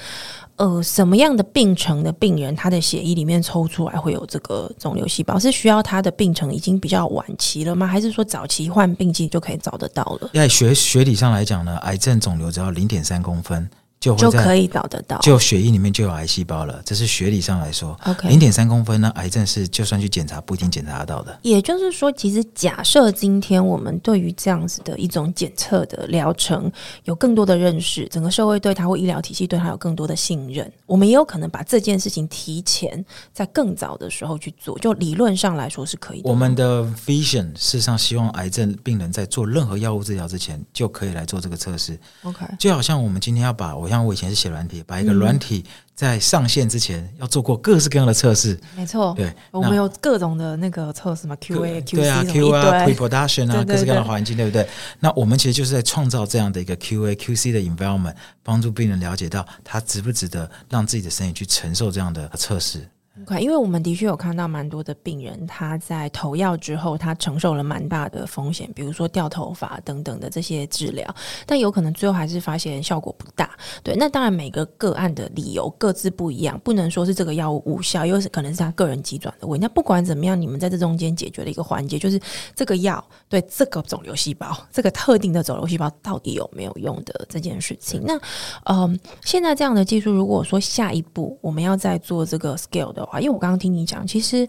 [0.55, 5.39] 呃，什么样的病程的病人，他的血液里面抽出来会有这个肿瘤细胞？
[5.39, 7.87] 是需要他的病程已经比较晚期了吗？
[7.87, 10.29] 还是说早期患病期就可以找得到了？
[10.33, 13.67] 在学学理上来讲呢，癌症肿瘤只要零点三公分。
[14.11, 16.81] 就可以找得到，就血液里面就有癌细胞了。
[16.83, 21.39] 这是学理上来说，OK，零点三公分呢，癌症是就算去检查不一定检查得到的。
[21.41, 26.69] 也就是说，其实假设今天我们对于这样子的一种检测的疗程
[27.05, 34.77] 有更多的认识，整个社会对它或医疗体系对它有更多的信任，我们也有可能把这件事情提前在更早的时候去做。
[34.79, 36.21] 就理论上来说是可以。
[36.25, 41.97] 我们的 vision 事实上希望癌症病人在做任何药物治疗之前就可以来做这个测试。
[42.23, 43.92] OK，就好像我们今天要把我。
[43.93, 45.63] 像我以前是写软体，把一个软体
[45.95, 48.59] 在上线之前要做过各式各样的测试。
[48.75, 54.67] 没错，对，我们有各种的那个测试嘛，QA、QC 对啊，Q 啊，Pre-production 啊，各式各样的环境，对不对？
[54.99, 62.87] 那我们其实就是在创造这样的一个 QA、QC 的 environment，帮助病人了解到他值不值得让自己的身体去承受这样的测试。
[63.27, 73.51] 快，因为我们的确有看到蛮多的病人，他在投药之后，他承受了蛮大的风险，比如说掉头发等等的这些治疗，但有可能最后还是发现效果不大。
[73.83, 79.63] 对，那当然每个个案的理由各自不一样，不能说是这个药物无效，又是可能是他个人急转的问题。
[79.63, 82.19] 那不管怎么样，你们在这中间解决了一个环节，就是
[82.55, 88.01] 这个药对这个肿瘤细胞，这个特定的肿瘤细胞到底有没有用的这件事情。
[88.03, 88.19] 那
[88.63, 93.02] 嗯，现在这样的技术，如果说下一步我们要再做这个 scale 的。
[93.15, 94.47] 因为我刚刚听你讲，其实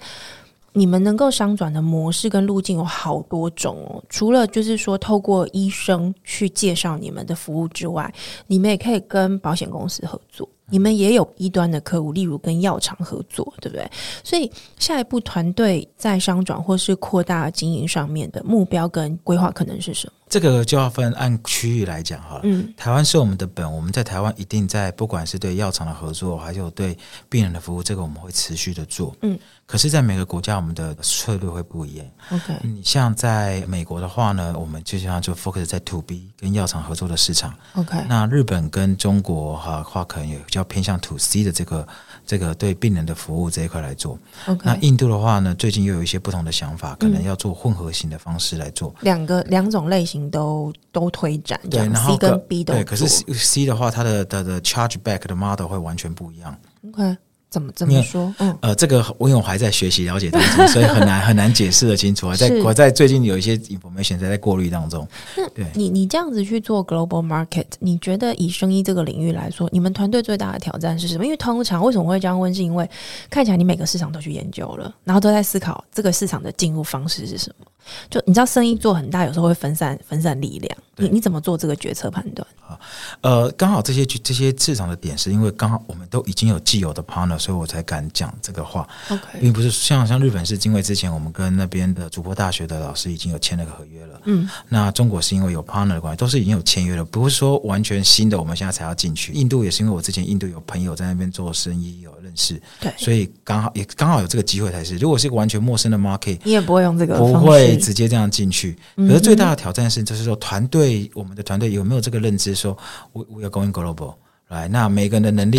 [0.72, 4.02] 你们能够商转的模式跟路径有好多种哦。
[4.08, 8.12] 除了就是说透过医生去介绍你们的服务之外，
[8.46, 10.48] 你们也可以跟保险公司合作。
[10.70, 13.86] 你们也有一端的客户，例如跟药厂合作，对不对？
[14.24, 20.12] 所以下一步团队在商转或是扩大经营上面的目标跟规划可能是什么？
[20.34, 22.40] 这个就要分按区域来讲哈。
[22.42, 29.14] 嗯，台湾是我们的本，我们在台湾一定在不管是对药厂的合作，还有对病人的服务，这个我们会持续的做。
[29.22, 32.06] 嗯，可是，在每个国家，我们的策略会不一样。
[32.30, 37.54] OK，你像在美国的话呢，我们就像就 focus 在 To B 跟药厂合作的市场。
[37.74, 41.86] OK，那日本跟中国哈话可能有比较偏向 To C 的这个。
[42.26, 44.18] 这个对病人的服务这一块来做，
[44.62, 56.56] 那印度的话呢，最近又有一些不同的想法，可能要做混合型的方式来做，两个两种类型都都推展，对，然后 C 跟 B 都对，可是 C 的话，它的它的 charge back 的 model 会完全不一样。
[56.88, 57.14] OK。
[57.54, 58.34] 怎么怎么说？
[58.38, 62.34] 嗯，呃，这个因为我还在学习了解当中，所以很难很难解释的清楚啊。
[62.34, 65.06] 在我在最近有一些 information 在在过滤当中。
[65.36, 71.24] 那你你这样子去做 global market，你觉得以生意这个领域来说，你们团队最大的挑战是什么？
[71.24, 72.52] 因为通常为什么会这样问？
[72.52, 72.88] 是因为
[73.30, 77.66] 看起来你每个市场都去研究了，然后都在思考这个市场的进入方式是什么。
[78.08, 80.78] 就你知道，生意做很大，有时候会分散分散力量。
[80.96, 82.78] 你你怎么做这个决策判断啊？
[83.20, 88.88] 呃，刚好这些这些市场的点，是因为刚好我们都已经有既有的 partner，所以我才敢讲这个话。
[89.10, 94.20] OK，并不是像像日本是因为之前我们跟那边的主播大学的老师已经有签了个合约了。
[94.24, 99.32] 嗯，那中国是因为有 partner 的关系，都是已经有签约了，不是说完全新的，我们现在才要进去。
[99.34, 104.96] 印度也是因为我之前印度有朋友在那边做生意，有认识，对，所以刚好也刚好有这个机会才是。
[104.96, 108.78] 如果是一个完全陌生的 market，你也不会用这个，不会直接这样进去。
[108.96, 112.76] 可是最大的挑战是，就是说团队，我们的团队有没有这个认知，说
[113.12, 114.14] 我我要 going global，
[114.48, 115.58] 来，那每个人的能力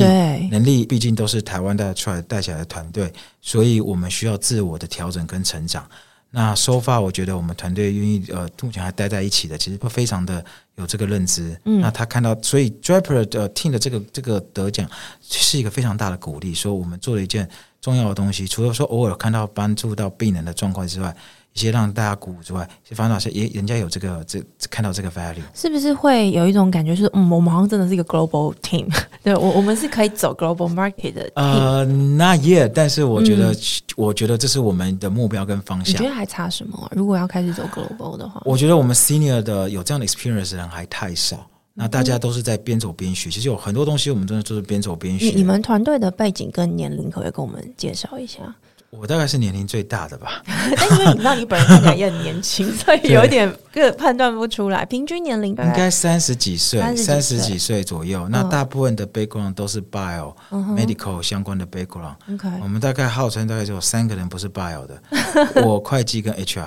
[0.49, 5.85] 能力，毕竟都是台湾带出来带起来的团队，所以我们需要自我的调整跟成长。
[6.29, 10.43] 那 so far，我觉得我们团队愿意呃，目前还待在一起的，其实都非常的
[10.75, 11.57] 有这个认知。
[11.63, 14.89] 嗯，那他看到，所以 Draper 的 team 的这个这个得奖
[15.21, 17.49] 是一个非常大的鼓励，说我们做了一件
[17.85, 18.47] 重要的东西。
[18.47, 21.15] 除了说偶尔看到帮助到病人的状况之外，
[21.53, 28.91] 一些让大家鼓舞之外，其实反倒是也人家有这个这看到这个 value，是不是会有一种感觉是，嗯，我们好像真的是一个 global team，
[29.23, 31.31] 对我我们是可以走 global market 的。
[31.35, 33.55] 呃，not yet，但是我觉得，
[33.95, 35.93] 我觉得这是我们的目标跟方向。
[35.93, 36.91] 你觉得还差什么？
[36.95, 41.45] 如果要开始走 global 的话，我觉得我们 senior 的有这样的 experience 的人还太少。
[41.77, 45.27] 那大家都是在边走边学，其实有很多东西我们真的就是边走边学。
[45.35, 48.55] 你们团队的背景跟年龄，可不可以跟我们介绍一下？
[48.91, 54.85] 我大概是年龄最大的吧， 但因为你知道你本人看起来也很年轻， 所以有一点个判断不出来。
[54.85, 58.25] 平均年龄应该三十几岁，三十几岁左右。
[58.29, 62.15] 那大部分的 background 都是 bio medical 相关的 background。
[62.61, 65.01] 我们大概号称大概就有三个人不是 bio 的，
[65.65, 66.65] 我会计跟 HR。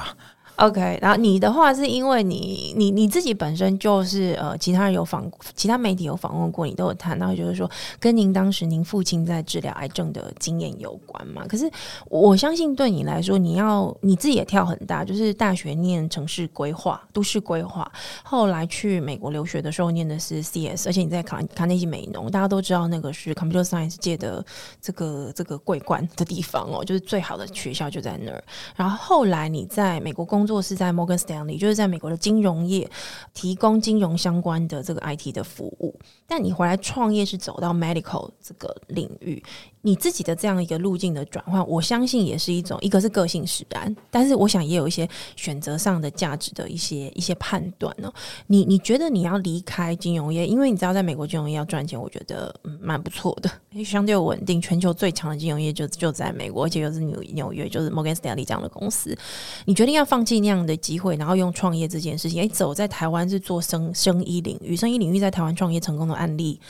[0.58, 11.46] OK，然后你的话是因为你你你自己本身就是呃，其他人有访，其他媒体有访问过你，都有谈到，就是说跟您当时您父亲在治疗癌症的经验有关嘛。
[11.46, 11.70] 可是
[12.06, 17.88] 我相信对你来说，你要你自己也跳很大，就是大学念城市规划、都市规划，
[18.24, 24.44] 后来去美国留学的时候念的是 CS，而且你在卡卡内基美农，大家都知道那个是 Computer Science 界的
[24.82, 28.42] 这个这个桂冠的地方哦，就是最好的学校就在那儿。
[28.74, 32.90] 然后后来你在美国工做是在 Morgan Stanley，就是在美国的金融业
[33.34, 35.94] 提供金融相关的这个 IT 的服务。
[36.26, 39.42] 但你回来创业是走到 medical 这个领域。
[39.88, 48.12] 你自己的这样一个路径的转换，我相信也是一种，一个是个性使然，但是我想也有一些选择上的价值的一些一些判断呢。
[48.48, 53.50] 你你觉得你要离开金融业，因为你知道在美国金融业要赚钱，我觉得嗯蛮不错的，
[53.82, 59.16] 相对稳定，全球最强的金融业就就在美国，而且又是纽纽约，就是 Morgan Stanley 这样的公司。
[59.64, 66.60] 你决定要放弃那样的机会，然后用创业这件事情，哎，走在台湾是做生生意领域，生意领域在台湾创业成功的案例。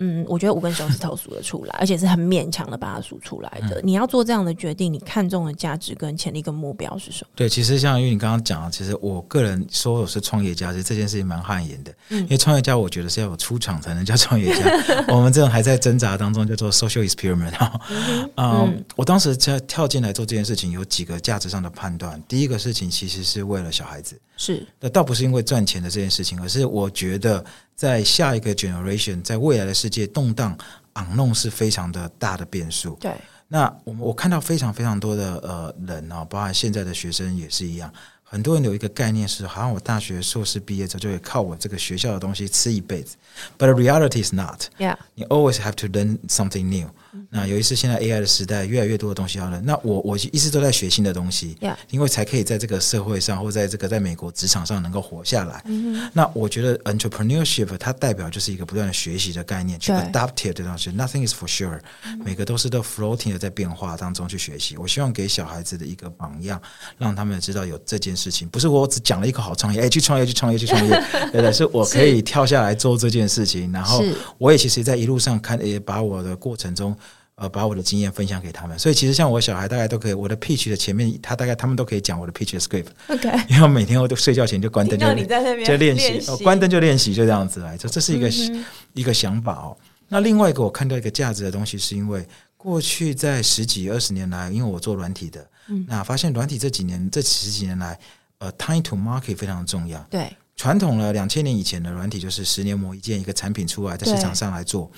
[0.00, 3.80] 嗯，我觉得五根手指头数得出来，而且是很勉强的把它数出来的。
[3.82, 7.30] 你要做这样的决定，你看中的价值跟潜力跟目标是什么？
[7.36, 11.94] 对，其实像因为你刚刚讲，其实我个人说我是创业家，其实这件事情蛮汗颜的。
[12.08, 15.04] 嗯，因为创业家，我觉得是要有出场才能叫创业家。
[15.14, 17.52] 我们这种还在挣扎当中，叫做 social experiment
[18.96, 22.20] 我当时在跳进来做这件事情，有几个价值上的判断。
[22.26, 27.44] 第一个事情其实是为了小孩子，是，那倒不是因为赚钱的这件事情，而是我觉得。
[27.74, 30.56] 在下一个 generation，在未来的世界动荡、
[30.94, 32.96] 昂弄是非常的大的变数。
[33.00, 33.12] 对，
[33.48, 43.16] 那我我看到非常非常多的呃人啊，包含现在的学生也是一样，很多人有一个概念是，好像我大学硕士毕业之后就会靠我这个学校的东西吃一辈子。
[43.58, 44.66] But the reality is not.
[44.78, 46.90] Yeah, 你 always have to learn something new.
[47.30, 49.64] 那有一次，现在 AI 的时代，越来越多的东西要认。
[49.64, 51.56] 那我我一直都在学新的东西，
[51.90, 55.64] 因为才可以在这个社会上，或在这个在美国职场上能够活下来。
[56.12, 60.90] 那我觉得 entrepreneurship 它代表就是一个不断的学习的概念，去 adapt it 的东西。
[60.90, 61.80] Nothing is for sure，
[62.24, 64.76] 每个都是都 floating 的在变化当中去学习。
[64.76, 66.60] 我希望给小孩子的一个榜样，
[66.98, 70.90] 让他们知道有这件事情，不是我只讲了一个好创业，哎，去创业，去创业，去创业，
[71.32, 73.70] 对 对，是我可以跳下来做这件事情。
[73.72, 74.02] 然后
[74.38, 76.96] 我也其实，在一路上看，也把我的过程中。
[77.36, 82.86] 呃，把我的经验分享给他们，所以其实像我小孩，大概都可以，我的 pitch 的前面，他大概他们都可以讲我的 pitch 的 script。
[83.08, 88.30] OK， 因为每天我都睡觉前就关灯，就就练习，关灯就练习，就这样子来，这这是一个
[88.92, 89.76] 一个想法哦。
[90.06, 92.24] 那另外一个我看到一个价值的东西，是因为
[92.56, 95.44] 过去在十几二十年来，因为我做软体的，
[95.88, 97.98] 那发现软体这几年这十几年来，
[98.38, 99.98] 呃，time to market 非常重要。
[100.08, 100.32] 对。
[100.56, 104.90] 传统了两千年以前的软体就是十年磨一剑，一个产品出来在市场上来做。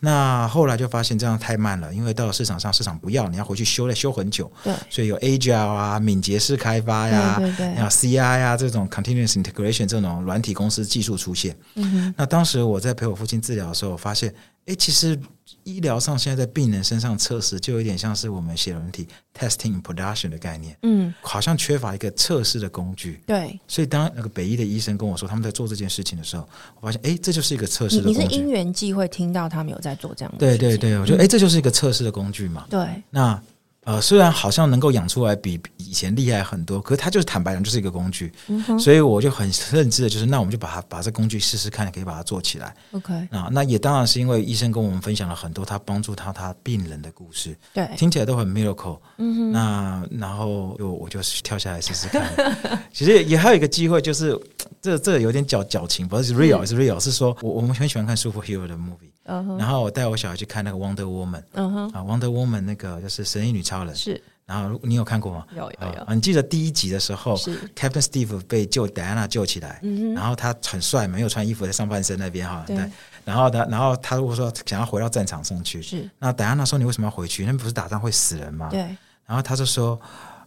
[0.00, 4.50] 那后来就发现这样太慢了，因为到了市场上，市场不要，你要回去修了修很久。
[4.64, 11.56] 对，所以有 Agile 啊，敏捷式开发呀，然后 CI 啊这种 Continuous Integration 这种软体公司技术出现。
[11.76, 14.34] 嗯那当时我在陪我父亲治疗的时候，我发现。
[14.66, 15.18] 哎，其实
[15.62, 19.06] 医疗上现在在病人身上测试，就有点像是我们写人体
[19.38, 20.76] testing production 的概念。
[20.82, 23.20] 嗯，好像缺乏一个测试的工具。
[23.26, 26.48] 对，所以当那个北医的医生跟我说他们在做这件事情的时候，
[26.80, 28.08] 我发现，哎，这就是一个测试的。
[28.08, 30.38] 你是因缘际会听到他们有在做这样的？
[30.38, 32.66] 对对对，我觉得，哎，这就是一个测试的工具嘛。
[32.68, 33.40] 对，那。
[33.84, 38.32] 呃，虽然好像能够养出来比以前厉害很多，可是它就是坦白讲就是一个工具，
[38.78, 42.74] 所以我就很认知的就是，那我们就把它把这工具试试看，可以把它做起来。
[42.92, 48.98] OK，啊，那也当然是因为医生跟我们分享了很多他帮助他他病人的故事，对，听起来都很 miracle。
[49.18, 52.32] 嗯哼，那然后就我就跳下来试试看。
[52.92, 54.38] 其实也还有一个机会，就是
[54.80, 59.13] 这这有点矫矫情，不是 real，是 real，是说我我们很喜欢看 superhero 的 movie。
[59.24, 63.94] 然后我带我小孩去看那个 Wonder Woman，啊，Wonder Woman 那个就是神医女超人。
[63.94, 65.46] 是，然后你有看过吗？
[65.56, 66.14] 有有有。
[66.14, 67.34] 你记得第一集的时候
[67.74, 69.80] ，Captain Steve 被救，Diana 救起来，
[70.14, 72.62] 然后他很帅，没有穿衣服在上半身那边哈。
[72.66, 72.76] 对。
[73.24, 76.10] 然后他，然后他如果说想要回到战场上去，是。
[76.18, 77.46] 那 Diana 说：“你为什么要回去？
[77.46, 78.80] 那不是打仗会死人吗？”对。
[79.24, 79.98] 然后他就说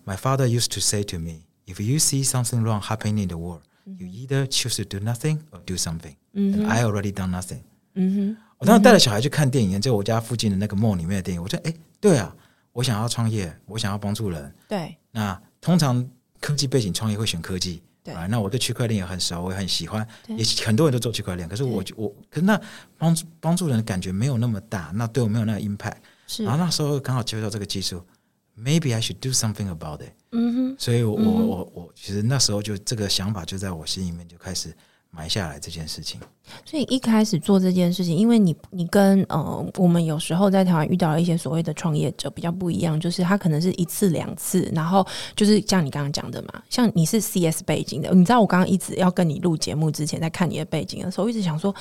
[0.05, 3.37] ：“My father used to say to me, if you see something wrong happening in the
[3.37, 6.15] world, you either choose to do nothing or do something.
[6.69, 7.61] I already done nothing.”
[7.95, 8.37] 嗯哼。
[8.57, 12.35] 我当时带着小孩去看电影，在我家附近的那个梦里面的电影，我觉得哎，对啊，
[12.73, 14.53] 我想要创业，我想要帮助人。
[14.67, 16.07] 对，那通常
[16.41, 17.81] 科技背景创业会选科技。
[18.03, 21.47] 对，那我对区块链也很熟，我也很喜欢，也很多人都做区块链。
[21.47, 22.59] 可是我我可是那
[22.97, 25.97] 帮助帮助人的感觉没有那么大，那对我没有那个 impact。
[26.25, 28.01] 是，然后那时候刚好接触到这个技术
[28.57, 30.13] ，maybe I should do something about it。
[30.31, 34.73] 嗯哼，所以我我我其实那时候就这个想法就在我心里面就开始。
[35.09, 36.19] 埋下来这件事情，
[36.63, 45.05] 所以一开始做这件事情，因为你你跟呃，我们有时候在台湾遇到了一些所谓的创业者比较不一样，就是他可能是一次两次，然后
[45.35, 51.73] 就是像你刚刚讲的嘛，像你是 CS 背景的，你知道我刚刚一直要跟你录节目之前，在看你的背景的时候，我一直想说，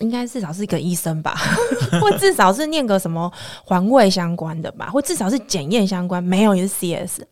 [0.00, 1.34] 应该至少是一个医生吧，
[2.02, 3.32] 或至少是念个什么
[3.64, 7.22] 环卫相关的吧，或至少是检验相关，没有也是 CS。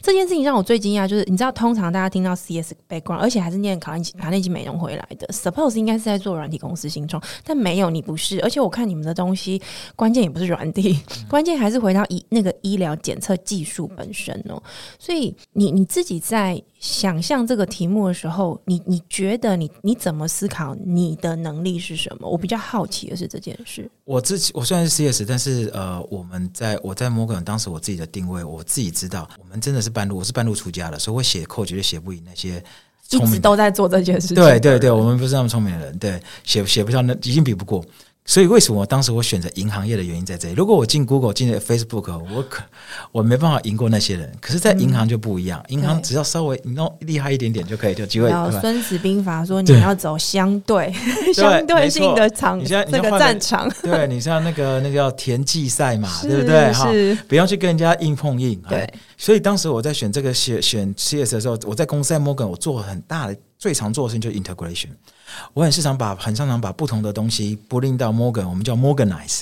[0.00, 8.40] 这件事情让我最惊讶，就是你知道，通常大家听到 CS background，而且还是念卡内基卡内基美容回来的，suppose 应该是在做软体公司新创，但没有，你不是。
[8.42, 9.60] 而且我看你们的东西，
[9.94, 10.98] 关键也不是软体，
[11.28, 14.62] 关键还是回到医那个医疗检测技术本身哦。
[14.98, 20.72] 所以你你自己在想象这个题目的时候，你你觉得你你怎么思考？
[20.84, 22.28] 你的能力是什么？
[22.28, 23.90] 我比较好奇的是这件事。
[24.04, 29.60] 我自己我虽然是 CS，但是呃，我们在我在摩根当时我自己的定位，我自己知道我们。
[29.60, 32.62] 真的是半路，我是半路出家的，所以我写扣绝对写不赢那些
[33.10, 34.36] 一直都在做这件事情。
[34.36, 37.84] 对对对，我们不是那么聪明的人，对写写不上，那已经比不过。
[38.26, 40.54] 所以为什么当时我选择银行业的原因在这里？
[40.54, 42.64] 如果我进 Google 进 Facebook，我可
[43.12, 44.30] 我没办法赢过那些人。
[44.40, 48.28] 可是，在银行就不一样，银行只要稍微你弄厉害一点点就可以，就机会。
[48.60, 50.92] 孙子兵法说，你要走相对
[51.32, 53.70] 相对性的场，这个战场。
[53.80, 56.72] 对你像那个那个叫田忌赛马，对不对？
[56.72, 56.90] 哈，
[57.28, 58.60] 不要去跟人家硬碰硬。
[58.68, 64.88] 对，所以当时我在选这个选选 CS 的时候，我在公司在 Morgan，我做很大的最常做的事情就是 integration。
[65.54, 69.40] 我很擅长把很擅长把不同的东西拨令到 Morgan，我们叫 Morganize，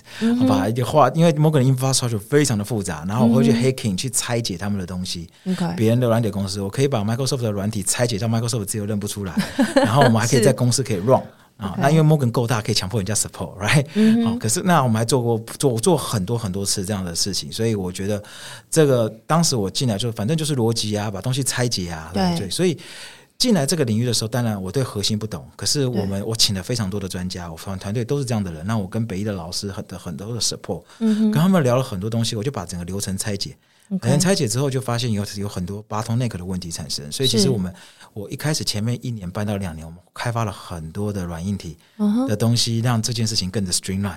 [0.49, 5.29] 把一画，因为 Morgan 的 infrastructure 非常的复杂，然后我会去 hacking 去拆解他们的东西。
[5.77, 9.35] 别人的软体公司，我可以把 Microsoft 的软体拆解到 Microsoft 自己认不出来，
[9.77, 11.21] 然后我们还可以在公司可以 run
[11.57, 11.77] 啊。
[11.79, 14.25] 那因为 Morgan 够大，可以强迫人家 support，right？
[14.25, 18.23] 好，可是那我们还做过做做很多很多次这样的事情，所以我觉得
[18.71, 22.79] 这个当时我进来就反正就是逻辑啊，把东西拆解啊，对，所以。
[23.45, 28.67] 进来这个领域的时候，当然我对核心不懂，可是我们我请了非常多的专家，我团团队都是这样的人。
[28.67, 33.55] 那我跟北医的老师很的很多的 support，跟他们聊了很多东西，我就把整个流程拆解。
[34.01, 37.13] 可能拆解之后，就发现有有很多 bottleneck 的问题产生。
[37.13, 37.71] 所以其实我们
[38.15, 41.77] 我一开始前面一年半到两年，我们开发了很多的软硬体
[42.27, 44.17] 的东西，让这件事情更的 streamline。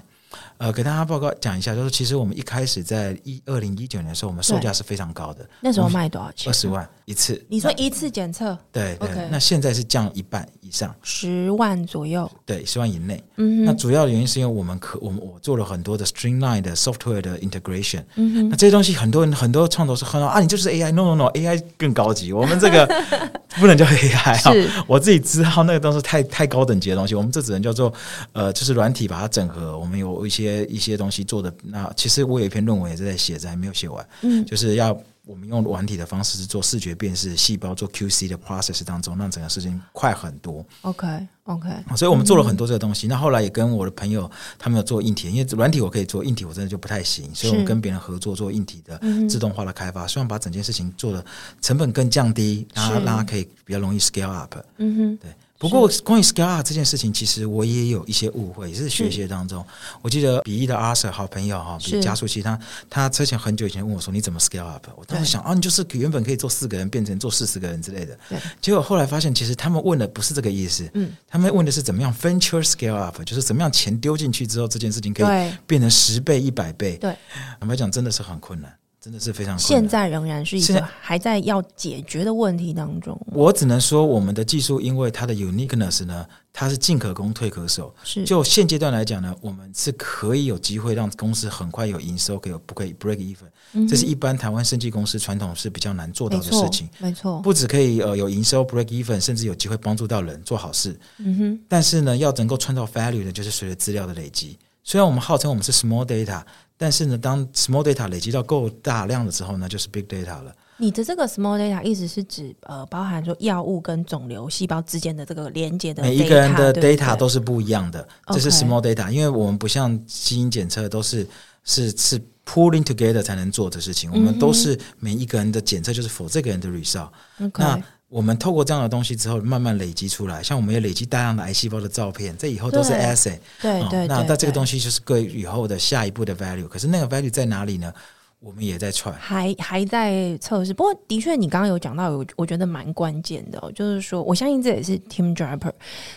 [0.57, 5.47] 呃，给大家报告讲一下，就是其实我们一开始在一二零一九年的时候，我们售价是非常高的。
[5.61, 6.49] 那时候卖多少钱？
[6.49, 7.41] 二十万一次。
[7.47, 8.57] 你说一次检测？
[8.71, 9.09] 对对。
[9.29, 12.29] 那现在是降一半以上，十万左右。
[12.45, 13.23] 对，十万以内。
[13.37, 13.63] 嗯。
[13.65, 18.03] 那主要的原因是因为我们可我们我做了很多的 streamline 的 software 的 integration。
[18.15, 18.49] 嗯哼。
[18.49, 22.33] 那这些东西很多人很多创投是很啊，你就是 AI？No No No，AI 更高级。
[22.33, 22.85] 我们这个
[23.59, 24.83] 不能叫 AI 啊。
[24.87, 27.13] 我自己知道那个都是太太高等级的东西。
[27.15, 27.93] 我们这只能叫做
[28.33, 29.77] 呃，就是软体把它整合。
[29.77, 30.65] 我们有一些。
[30.67, 34.07] 一些东西做的那，其实我有一篇论文也是在写着，还没有写完。
[34.21, 34.95] 嗯，就是要
[35.25, 40.65] 我们用软体的方式是做视觉辨识细胞做 QC 的 process 当中，让整个事情快很多。
[40.81, 41.07] OK
[41.45, 43.07] OK，所以我们做了很多这个东西。
[43.07, 51.25] 那后来也跟我的朋友他们有做硬体，因为软体我可以做，硬体我真的就不太行，所以我们跟别人合作做硬体的自动化的开发，希望把整件事情做的
[51.61, 54.55] 成本更降低，然后让它可以比较容易 scale up。
[54.77, 55.31] 嗯哼，对。
[55.59, 59.65] 不过，关于 scale up 这件事情，其实我也有一些误会，也是学习当中。
[60.03, 68.17] 我记得比翼的阿 Sir 好朋友哈，比加速器，他他之前很久以前问我说：“你怎么 scale up？” 我当时想啊，你就是原本可以做四个人，变成做四十个人之类的。
[68.29, 68.37] 对。
[68.61, 70.87] 结果后来发现，其实他们问的不是这个意思。
[70.93, 71.11] 嗯。
[71.27, 76.97] 他们问的是怎么样 venture scale up，就是怎么样钱丢进去之后，这件事情可以变成十倍、一百倍。
[76.97, 77.15] 对。
[77.59, 78.71] 坦白讲，真的是很困难。
[79.07, 83.17] 真的是非常，现在仍然是一个还在要解决的问题当中。
[83.27, 87.95] 我只能说，我们的技术因为它的 uniqueness 呢，它是进可攻退可守。
[88.03, 93.87] 是就现阶段来讲呢，我们是可以有机会让公司很快有营收，可以不可以 break even？
[93.87, 96.89] 这是一般台湾生技公司传统是比较难做到的事情。
[96.99, 100.99] 没错，不止可以呃有营收 break even，甚至有机会帮助到人做好事。
[101.19, 101.59] 嗯哼。
[101.69, 104.59] 但是呢，要能够创造 value 的，就是随着资料的累积。
[104.87, 106.41] 虽然我们号称我们是 small data。
[106.79, 110.53] 但是呢，当 small data 累积到够大量的时候呢，就是 big data 了。
[110.77, 119.09] 你的这个 small data 意思是指呃，包含说药物跟肿瘤细胞之间的这个连接的每一个人的 data 都是不一样的，这是 small data。
[119.09, 121.27] 因为我们不像基因检测都是
[121.63, 127.09] 是是 pulling together 才能做的事情，我们都是每一个人的检测就是 for 这个人的 result。
[127.55, 133.37] 那我们透过这样的东西之后，慢慢累积出来，像我们也累积大量的癌细胞的照片，这以后都是 assay。
[133.61, 136.67] 对对，那那这个东西就是对以后的下一步的 value。
[136.67, 137.93] 可是那个 value 在哪里呢？
[138.39, 140.71] 我们也在踹，还还在测试。
[140.71, 145.71] 不过，的确，你刚刚有讲到，我我觉得蛮关键的，就是说，我相信这也是 Team Draper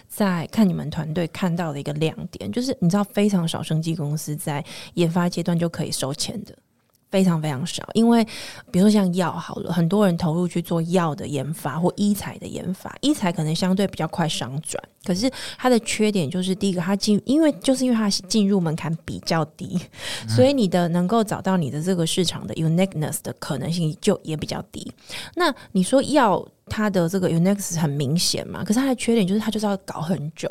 [0.07, 4.63] 在看你们团队看到的一个亮点，就是你知道，非常少生技公司在
[4.95, 6.55] 研发阶段就可以收钱的。
[7.11, 8.25] 非常非常少，因为
[8.71, 19.79] 比如说像药好了，很多人投入去做药的研发或医材的研发，医材可能相对比较快商转，可是它的缺点就是第一个，它进因为就是因为它进入门槛比较低，
[20.29, 24.93] 所以你的能够找到你的这个市场的 uniqueness 的可能性就也比较低。
[25.35, 26.47] 那你说药？
[26.73, 30.49] 它的这个 Unix 很明显嘛，可是它的缺点就是它就是要搞很久。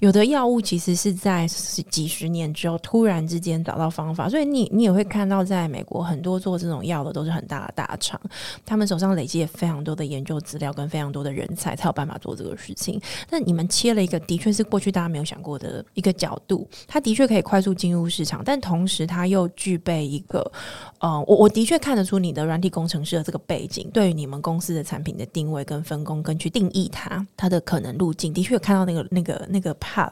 [0.00, 1.48] 有的药物其实是在
[1.88, 8.20] 几十年之后突然之间找到方法，所以你你也会看到，在美国很多做这种药的都是很大的大厂，
[8.66, 13.00] 他们手上累积了非常多的研究资料跟非常多的人才，才有办法做这个事情。
[13.30, 20.52] 但你们切了一个的确是过去大家没有想过的一个角度，它的确可以快速进入市场，但同时它又具备一个，
[20.98, 25.44] 呃，我我的确看得出你的软体工程师的这个背景，对于你们公司的产品的定。
[25.54, 30.10] 位跟分工，跟去定义它，它的可能路径，的确有看到那个、那个、那个 path，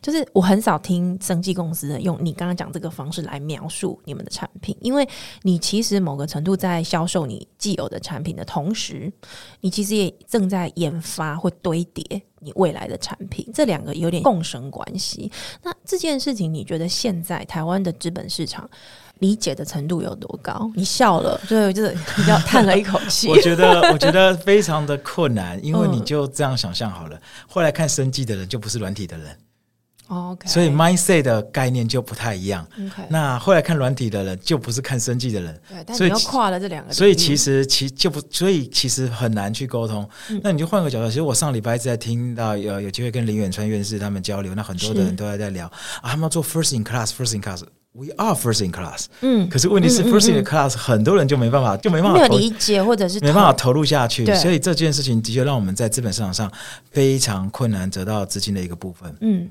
[0.00, 5.08] 就是我很少听生技公司的用你刚刚讲这个方式来描述你们的产品，因为
[5.42, 9.12] 你其实某个程度在销售你既有的产品的同时，
[9.62, 15.30] 你其实也正在研发或堆叠你未来的产品，这两个有点共生关系。
[15.62, 18.68] 那这件事情，你觉得现在台湾的资本市场？
[19.20, 20.70] 理解的程度有多高？
[20.76, 23.28] 你笑了，对，就是比较叹了一口气。
[23.28, 27.20] 我觉得，我觉得非常的困难，因为你就这样想象好了。
[27.48, 29.36] 后来看生计的人就不是软体的人
[30.08, 32.66] ，OK，所以 mindset 的概念就不太一样。
[32.76, 40.08] OK，那后来看软体的人就不是看生计的人，对，所以要跨了这两个，所以其实其就不，所以其实很难去沟通。
[40.42, 45.66] 那你就换个角度，其实我上礼拜一直在听到有有机会跟林远川院士他们交流，那很多的人都在在聊。
[45.66, 47.62] 啊，他们要做 first in class，first in class。
[47.90, 53.72] We are first in class，嗯，可是问题是 first in class，很多人就没办法，就没办法没有理解，或者是没办法投。
[53.72, 56.52] 入下去，所以这件事情的确让我们在资本市场上
[56.90, 59.48] 非常困难得到资金的一个部分，嗯。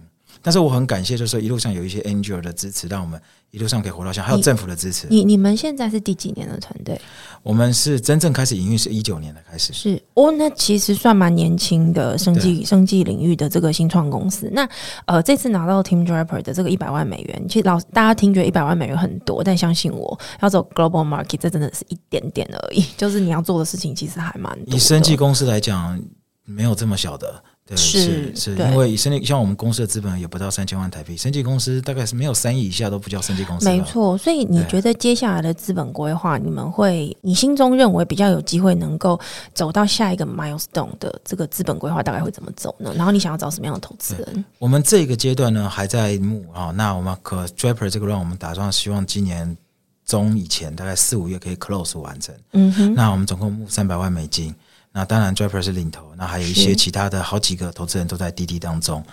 [0.48, 3.22] 但是我很感谢，就是一路上有一些 angel 的支持，让我们
[3.52, 5.06] 一路上可以活到现在，还有政府的支持。
[5.10, 6.98] 你你们现在是第几年的团队？
[7.44, 9.74] 我们是真正开始营运是一九年的开始。
[9.74, 14.50] 是哦，那其实算蛮年轻的生计生计领域的这个新创公司。
[14.54, 14.66] 那
[15.04, 22.86] 呃，这次拿到 Team Draper 的这个一百万美元，其实老大家听觉得一百万美元很多，但相信我要走 global market，这真的是一点点而已。
[22.96, 24.74] 就是你要做的事情其实还蛮多。
[24.74, 26.02] 以生计公司来讲，
[26.46, 27.44] 没有这么小的。
[27.76, 33.66] 是是，因为生计像我们公司的资本也不到三千万台币，生技公司大概是没有三亿以下都不叫生技公司。
[33.66, 39.20] 没错，所以你觉得接下来的资本规划，你们会你心中认为比较有机会能够
[39.54, 42.94] 走到下一个 milestone 的这个资本规划大概会怎么走呢？
[42.96, 44.46] 然后你想要找什么样的投资人？
[44.60, 49.58] 我们这个阶段呢还在募啊，那我们可 Draper 这个 run 我们打算希望今年
[50.06, 52.34] 中以前大概四五月可以 close 完成。
[52.54, 54.56] 嗯哼，那我们总共募三百万美金。
[54.98, 59.06] 那当然，Draper 是领头，那还有一些其他的好几个投资人都在滴滴当中。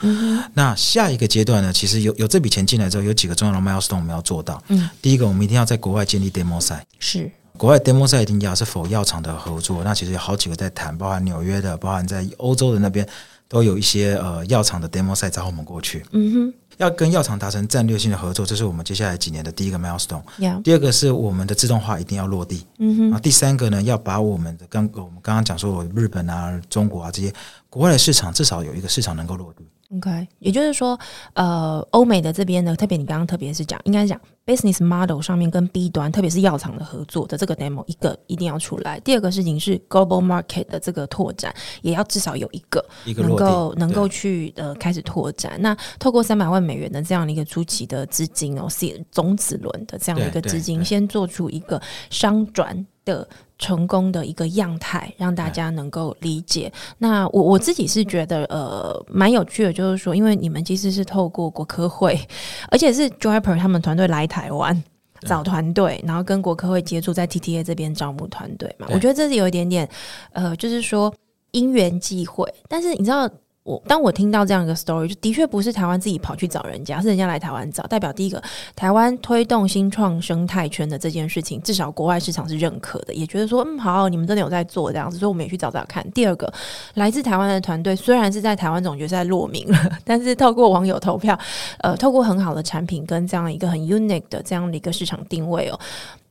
[0.55, 1.71] 那下一个阶段呢？
[1.71, 4.63] 其实有有这笔钱进来之后，有几个重要的 milestone 我们要做到。
[4.69, 6.83] 嗯，第一个，我们一定要在国外建立 demo 赛。
[6.99, 9.85] 是，国外 demo 赛一定要是否药厂的合作？
[9.85, 13.07] 那其实有好几个在谈，包含纽约的，包含在欧洲的那边，
[13.55, 16.05] 都有一些呃药厂的 demo 赛找我们过去。
[16.11, 16.55] 嗯哼。
[16.79, 20.21] 要跟药厂达成战略性的合作，这是我们接下来几年的第一个 milestone。
[20.65, 22.67] 第二个是我们的自动化一定要落地。
[22.79, 23.13] 嗯哼。
[23.13, 27.33] 啊，第三个呢，要把我们的刚我们刚刚讲说日本啊、中国啊这些
[27.71, 29.65] 国外的市场，至少有一个市场能够落地。
[29.97, 30.99] OK，也就是说，
[31.35, 38.99] 呃，欧美的这边呢，特别你刚刚特别是讲，应该讲 business model 上面跟 B 端，特别是药厂的合作的这个 demo，一个一定要出来。
[39.01, 42.85] 第二个事情是 global market 的这个拓展，也要至少有一个
[43.17, 45.53] 能够能够去呃开始拓展。
[45.61, 51.81] 那透过三百万美元的这样的一个初期的资金哦，是种子轮的这样的一个资金，先做出一个
[52.11, 52.87] 商转。
[53.05, 53.29] 的
[53.59, 56.73] 成功的一个样态，让大家能够理解。
[56.99, 62.19] 那我我自己是觉得，呃，蛮有趣的，就是说，因为你们其实是透过国科会，
[62.71, 64.83] 而且是 Draper 他们团队来台湾
[65.23, 68.87] 找团队，然后跟国科会接触，在 TTA 这边招募团队嘛。
[68.91, 69.89] 我觉得这是有一点点，
[70.33, 71.15] 呃，就是说
[71.53, 72.53] 因缘际会。
[72.69, 73.31] 但是你知道。
[73.65, 77.83] 我当我听到这样一个 story，就的确不是台湾自己跑去找人家，是人家来台湾找。
[77.87, 78.43] 代表第一个，
[78.77, 86.09] 台湾推动新创生态圈的这件事情，至少国外市场是认可的，也觉得说，嗯，好，你们真的有在做这样子，所以我们也去找找看。
[86.11, 86.53] 第二个，
[86.93, 91.39] 来自台湾的团队虽然是在台湾总决赛落名了，但是透过网友投票，
[91.79, 95.81] 呃，透过很好的产品跟这样一个很 unique 的这样的一个市场定位哦，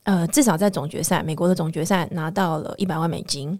[0.04, 3.58] 呃，至少在总决赛，美国的总决赛拿到了一百万美金。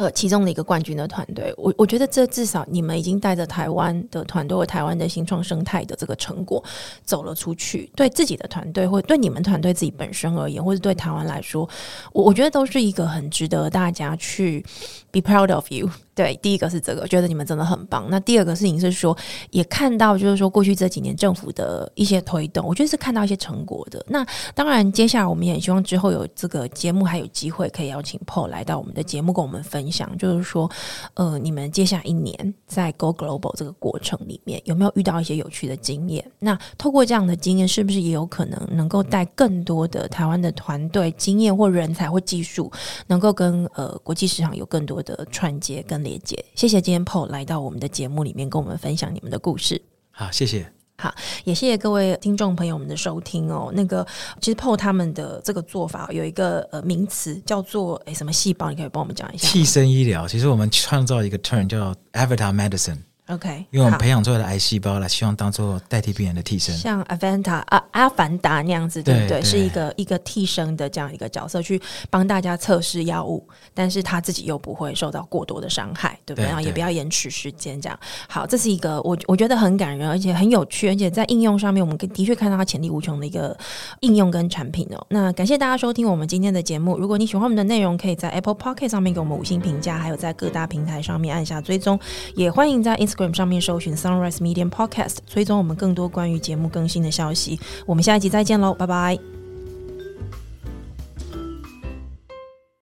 [0.00, 6.64] 呃，其中的一个冠军的团队，我我觉得这至少你们已经带着台湾的团队和台湾的新创生态的这个成果
[7.04, 11.68] 走了出去，对自己的团队或对你们团队自己本身而言，或者对台湾来说，
[12.14, 14.64] 我我觉得都是一个很值得大家去
[15.10, 15.88] be proud of you。
[16.12, 18.06] 对，第一个是这个，觉得你们真的很棒。
[18.10, 19.16] 那第二个事情是说，
[19.50, 24.04] 也看到就是说过去这几年政府的一些推动，我觉得是看到一些成果的。
[24.06, 30.70] 那当然，接下来我们也希望之后有这个节目还有机会可以邀请 Paul 来到我们的节目跟我们分享，就是说，
[31.14, 36.22] 呃，你们接下来一年在 Go Global 这个过程里面有没有遇到一些有趣的经验？
[36.38, 42.70] 那透过这样的经验，是不是也有可能能够带更多的台湾的团队经验或人才或技术，
[43.06, 46.00] 能够跟呃国际市场有更多的串接跟？
[46.00, 49.82] 连接，谢谢今天 Paul 来到我们的节目里面跟我们分享你们的故事。
[50.10, 50.66] 好，谢谢。
[50.96, 53.70] 好，也谢谢各位听众朋友们的收听哦。
[53.74, 54.06] 那个，
[54.40, 58.70] 其实 Paul 他们的这个做法有一个呃名词叫做诶什么细胞？
[58.70, 59.46] 你可以帮我们讲一下。
[59.46, 62.98] 替身医疗，其实我们创造一个 term 叫 Avatar Medicine。
[63.30, 69.42] OK，因为我们培养出来的癌细胞来，希望当做代替病人的替身，像阿凡达啊阿凡达那样子，对不对？
[69.42, 76.46] 是一个一个替身的这样一个角色，去帮大家测试药物，但是他自己又不会受到过多的伤害，对不对？
[76.46, 83.56] 然后也不要延迟时间，这样好，这是一个我我觉得很感人，而且很有趣，而且在应用上面，我们的确看到它潜力无穷的一个
[84.00, 85.06] 应用跟产品哦。
[85.08, 91.98] 那感谢大家收听我们今天的节目，如果你喜欢我们的内容，可以在 Apple Pocket 上面给我们五星评价，还有在各大平台上面按下追踪，
[92.34, 93.90] 也欢迎在 gram 上面搜寻。
[93.94, 97.60] Sunrise Media Podcast，追踪我们更多关于节目更新的消息。
[97.84, 99.39] 我们下一集再见喽，拜拜。